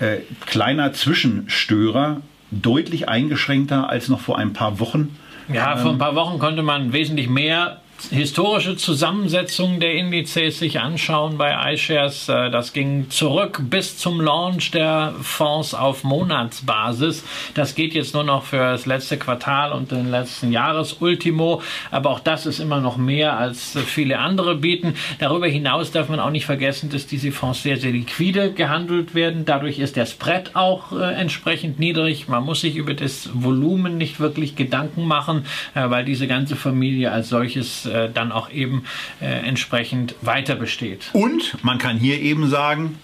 [0.01, 2.21] Äh, kleiner Zwischenstörer
[2.51, 5.17] deutlich eingeschränkter als noch vor ein paar Wochen.
[5.51, 11.37] Ja, vor ein paar Wochen konnte man wesentlich mehr historische Zusammensetzung der Indizes sich anschauen
[11.37, 12.29] bei iShares.
[12.29, 17.23] Äh, das ging zurück bis zum Launch der Fonds auf Monatsbasis.
[17.53, 21.61] Das geht jetzt nur noch für das letzte Quartal und den letzten Jahresultimo.
[21.91, 24.95] Aber auch das ist immer noch mehr als viele andere bieten.
[25.19, 29.45] Darüber hinaus darf man auch nicht vergessen, dass diese Fonds sehr, sehr liquide gehandelt werden.
[29.45, 32.27] Dadurch ist der Spread auch äh, entsprechend niedrig.
[32.27, 37.11] Man muss sich über das Volumen nicht wirklich Gedanken machen, äh, weil diese ganze Familie
[37.11, 38.83] als solches äh, dann auch eben
[39.21, 41.09] äh, entsprechend weiter besteht.
[41.13, 42.97] Und man kann hier eben sagen,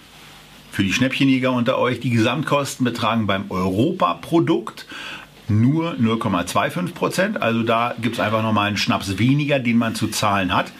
[0.70, 4.86] für die Schnäppchenjäger unter euch, die Gesamtkosten betragen beim Europaprodukt
[5.48, 7.42] nur 0,25 Prozent.
[7.42, 10.72] Also da gibt es einfach nochmal einen Schnaps weniger, den man zu zahlen hat.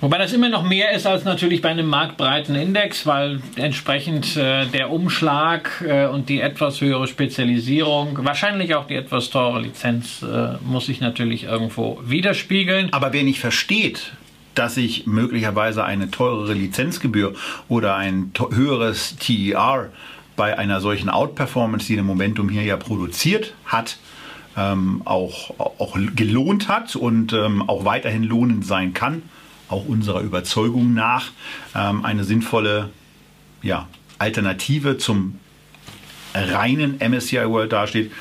[0.00, 4.66] Wobei das immer noch mehr ist als natürlich bei einem marktbreiten Index, weil entsprechend äh,
[4.66, 10.56] der Umschlag äh, und die etwas höhere Spezialisierung, wahrscheinlich auch die etwas teure Lizenz, äh,
[10.64, 12.92] muss sich natürlich irgendwo widerspiegeln.
[12.92, 14.12] Aber wer nicht versteht,
[14.54, 17.34] dass ich möglicherweise eine teurere Lizenzgebühr
[17.68, 19.90] oder ein höheres TER
[20.36, 23.98] bei einer solchen Outperformance, die der Momentum hier ja produziert hat,
[24.56, 29.22] ähm, auch, auch gelohnt hat und ähm, auch weiterhin lohnend sein kann,
[29.68, 31.30] auch unserer Überzeugung nach,
[31.74, 32.90] ähm, eine sinnvolle
[33.62, 33.88] ja,
[34.18, 35.38] Alternative zum
[36.34, 38.12] reinen MSCI World dasteht,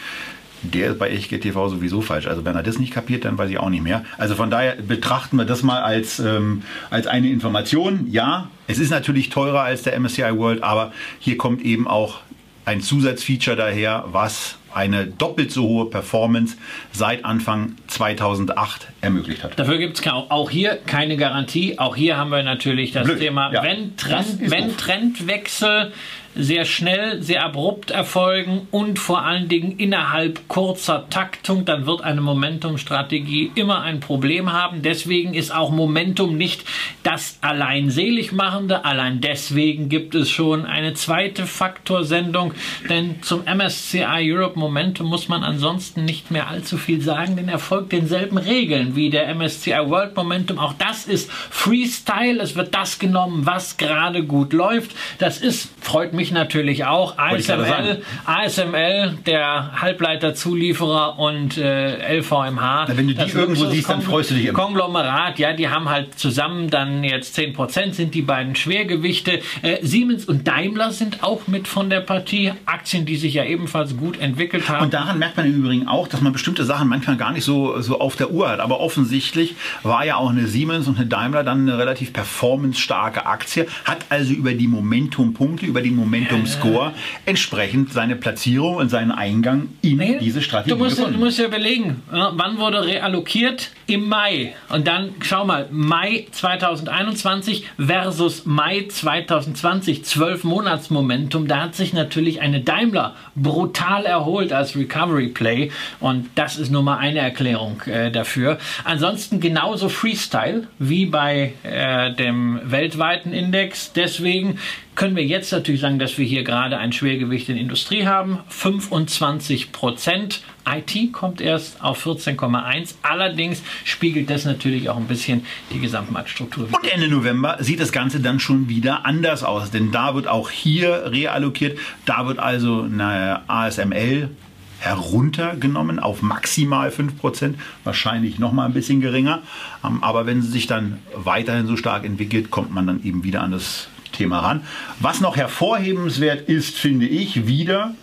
[0.64, 2.28] der ist bei Echtgeld TV sowieso falsch.
[2.28, 4.04] Also wenn er das nicht kapiert, dann weiß ich auch nicht mehr.
[4.18, 8.08] Also von daher betrachten wir das mal als, ähm, als eine Information.
[8.10, 12.22] Ja, es ist natürlich teurer als der MSCI World, aber hier kommt eben auch
[12.66, 16.56] ein Zusatzfeature daher, was eine doppelt so hohe Performance
[16.92, 19.58] seit Anfang 2008 ermöglicht hat.
[19.58, 21.80] Dafür gibt es auch hier keine Garantie.
[21.80, 23.20] Auch hier haben wir natürlich das Blöd.
[23.20, 23.64] Thema, ja.
[23.64, 25.92] wenn, Trend, wenn Trendwechsel
[26.38, 32.22] sehr schnell, sehr abrupt erfolgen und vor allen Dingen innerhalb kurzer Taktung, dann wird eine
[32.22, 34.82] Momentum-Strategie immer ein Problem haben.
[34.82, 36.64] Deswegen ist auch Momentum nicht
[37.04, 38.86] das allein selig machende.
[38.86, 42.54] Allein deswegen gibt es schon eine zweite Faktorsendung,
[42.90, 47.60] denn zum MSCI Europe Momentum muss man ansonsten nicht mehr allzu viel sagen, denn er
[47.60, 50.60] folgt denselben Regeln wie der MSCI World Momentum.
[50.60, 52.42] Auch das ist Freestyle.
[52.42, 54.92] Es wird das genommen, was gerade gut läuft.
[55.20, 57.18] Das ist, freut mich mich natürlich auch.
[57.18, 62.86] ASML, ASML der Halbleiterzulieferer und äh, LVMH.
[62.88, 64.60] Na, wenn du die irgendwo siehst, dann freust du dich immer.
[64.60, 69.40] Konglomerat, ja, die haben halt zusammen dann jetzt 10% sind die beiden Schwergewichte.
[69.62, 72.52] Äh, Siemens und Daimler sind auch mit von der Partie.
[72.66, 74.86] Aktien, die sich ja ebenfalls gut entwickelt haben.
[74.86, 77.80] Und daran merkt man im Übrigen auch, dass man bestimmte Sachen manchmal gar nicht so,
[77.82, 78.60] so auf der Uhr hat.
[78.60, 83.68] Aber offensichtlich war ja auch eine Siemens und eine Daimler dann eine relativ performance-starke Aktie,
[83.86, 86.94] hat also über die Momentum-Punkte, über die Momentum Momentum Score
[87.26, 91.46] entsprechend seine Platzierung und seinen Eingang in nee, diese Strategie du musst, du musst ja
[91.46, 93.72] überlegen, wann wurde reallokiert?
[93.90, 94.54] Im Mai.
[94.68, 101.48] Und dann schau mal, Mai 2021 versus Mai 2020, 12 Monats Momentum.
[101.48, 105.72] Da hat sich natürlich eine Daimler brutal erholt als Recovery Play.
[106.02, 108.58] Und das ist nur mal eine Erklärung äh, dafür.
[108.84, 113.94] Ansonsten genauso Freestyle wie bei äh, dem weltweiten Index.
[113.94, 114.60] Deswegen
[114.98, 118.40] können wir jetzt natürlich sagen, dass wir hier gerade ein Schwergewicht in Industrie haben.
[118.50, 120.42] 25 Prozent.
[120.68, 122.96] IT kommt erst auf 14,1.
[123.04, 126.68] Allerdings spiegelt das natürlich auch ein bisschen die Gesamtmarktstruktur.
[126.72, 130.50] Und Ende November sieht das Ganze dann schon wieder anders aus, denn da wird auch
[130.50, 131.78] hier reallokiert.
[132.06, 134.32] Da wird also eine ASML
[134.80, 139.44] heruntergenommen auf maximal 5%, wahrscheinlich noch mal ein bisschen geringer.
[139.86, 143.42] Ähm, aber wenn sie sich dann weiterhin so stark entwickelt, kommt man dann eben wieder
[143.42, 144.64] an das Thema ran.
[145.00, 147.96] Was noch hervorhebenswert ist, finde ich, wieder,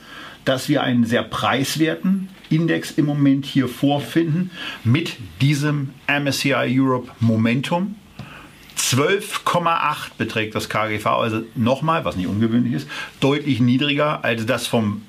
[0.45, 4.51] dass wir einen sehr preiswerten Index im Moment hier vorfinden
[4.85, 7.97] mit diesem MSCI Europe Momentum.
[8.77, 12.89] 12,8 beträgt das KGV, also nochmal, was nicht ungewöhnlich ist,
[13.21, 15.03] deutlich niedriger als das vom,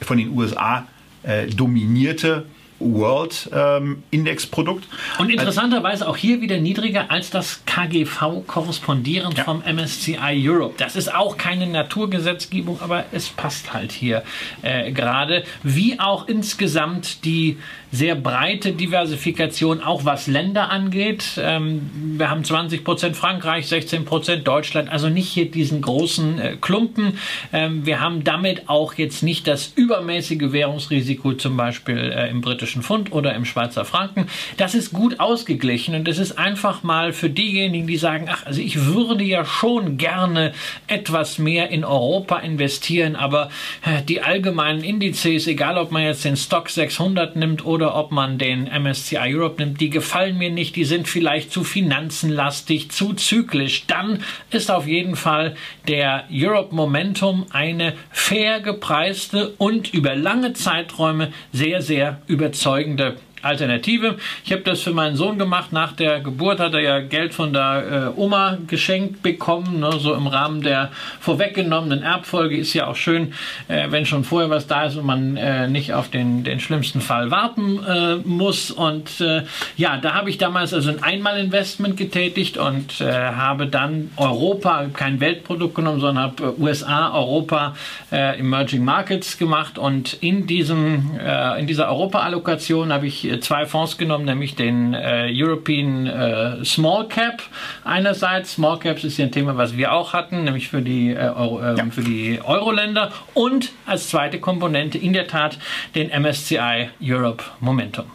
[0.00, 0.86] von den USA
[1.22, 2.46] äh, dominierte
[2.80, 4.84] World ähm, Index Produkt.
[5.18, 9.44] Und interessanterweise auch hier wieder niedriger als das KGV korrespondierend ja.
[9.44, 10.74] vom MSCI Europe.
[10.78, 14.22] Das ist auch keine Naturgesetzgebung, aber es passt halt hier
[14.62, 15.44] äh, gerade.
[15.62, 17.58] Wie auch insgesamt die
[17.90, 21.24] sehr breite Diversifikation, auch was Länder angeht.
[21.38, 26.56] Ähm, wir haben 20 Prozent Frankreich, 16 Prozent Deutschland, also nicht hier diesen großen äh,
[26.60, 27.18] Klumpen.
[27.52, 32.67] Ähm, wir haben damit auch jetzt nicht das übermäßige Währungsrisiko zum Beispiel äh, im britischen
[32.76, 34.28] Pfund oder im Schweizer Franken.
[34.56, 38.60] Das ist gut ausgeglichen und es ist einfach mal für diejenigen, die sagen, ach, also
[38.60, 40.52] ich würde ja schon gerne
[40.86, 43.50] etwas mehr in Europa investieren, aber
[43.84, 48.38] äh, die allgemeinen Indizes, egal ob man jetzt den Stock 600 nimmt oder ob man
[48.38, 53.86] den MSCI Europe nimmt, die gefallen mir nicht, die sind vielleicht zu finanzenlastig, zu zyklisch,
[53.86, 55.56] dann ist auf jeden Fall
[55.86, 64.16] der Europe Momentum eine fair gepreiste und über lange Zeiträume sehr, sehr überzeugende überzeugende Alternative.
[64.44, 65.72] Ich habe das für meinen Sohn gemacht.
[65.72, 69.80] Nach der Geburt hat er ja Geld von der äh, Oma geschenkt bekommen.
[69.80, 69.92] Ne?
[69.98, 73.32] So im Rahmen der vorweggenommenen Erbfolge ist ja auch schön,
[73.68, 77.00] äh, wenn schon vorher was da ist und man äh, nicht auf den, den schlimmsten
[77.00, 78.70] Fall warten äh, muss.
[78.70, 79.42] Und äh,
[79.76, 85.20] ja, da habe ich damals also ein Einmalinvestment getätigt und äh, habe dann Europa, kein
[85.20, 87.74] Weltprodukt genommen, sondern habe USA, Europa,
[88.10, 89.78] Emerging Markets gemacht.
[89.78, 91.18] Und in, diesem,
[91.58, 97.42] in dieser Europa-Allokation habe ich zwei Fonds genommen, nämlich den äh, European äh, Small Cap
[97.84, 98.54] einerseits.
[98.54, 101.62] Small Caps ist ja ein Thema, was wir auch hatten, nämlich für die, äh, Euro,
[101.62, 101.84] ähm, ja.
[101.90, 103.12] für die Euro-Länder.
[103.34, 105.58] Und als zweite Komponente in der Tat
[105.94, 108.06] den MSCI Europe Momentum.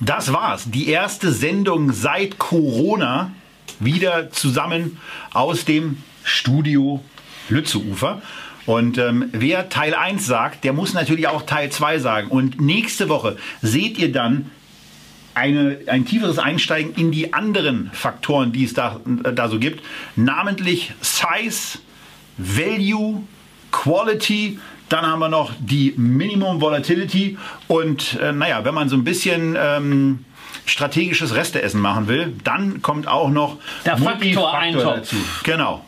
[0.00, 0.70] Das war's.
[0.70, 3.32] Die erste Sendung seit Corona
[3.78, 4.98] wieder zusammen
[5.32, 7.02] aus dem Studio
[7.48, 8.22] Lützeufer.
[8.66, 12.28] Und ähm, wer Teil 1 sagt, der muss natürlich auch Teil 2 sagen.
[12.28, 14.50] Und nächste Woche seht ihr dann
[15.34, 19.82] eine, ein tieferes Einsteigen in die anderen Faktoren, die es da, da so gibt,
[20.14, 21.78] namentlich Size,
[22.36, 23.22] Value,
[23.70, 24.58] Quality,
[24.88, 27.38] dann haben wir noch die Minimum Volatility.
[27.66, 30.24] Und äh, naja, wenn man so ein bisschen ähm,
[30.66, 33.56] strategisches Resteessen machen will, dann kommt auch noch
[33.86, 34.96] der Faktor Eintopf.
[34.96, 35.16] dazu.
[35.44, 35.82] Genau,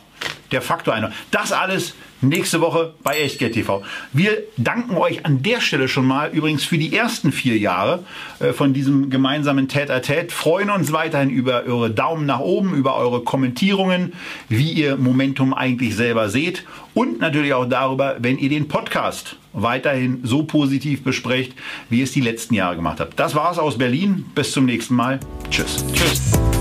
[0.55, 1.13] der Faktor Eintopf.
[1.31, 3.83] Das alles nächste Woche bei Echtgeld TV.
[4.13, 8.05] Wir danken euch an der Stelle schon mal übrigens für die ersten vier Jahre
[8.41, 10.33] äh, von diesem gemeinsamen Tät-a-Tät.
[10.33, 14.15] Freuen uns weiterhin über eure Daumen nach oben, über eure Kommentierungen,
[14.49, 20.21] wie ihr Momentum eigentlich selber seht und natürlich auch darüber, wenn ihr den Podcast weiterhin
[20.23, 21.53] so positiv besprecht,
[21.91, 23.19] wie ihr es die letzten Jahre gemacht habt.
[23.19, 24.27] Das war's aus Berlin.
[24.35, 25.21] Bis zum nächsten Mal.
[25.51, 25.85] Tschüss.
[25.93, 26.54] Tschüss.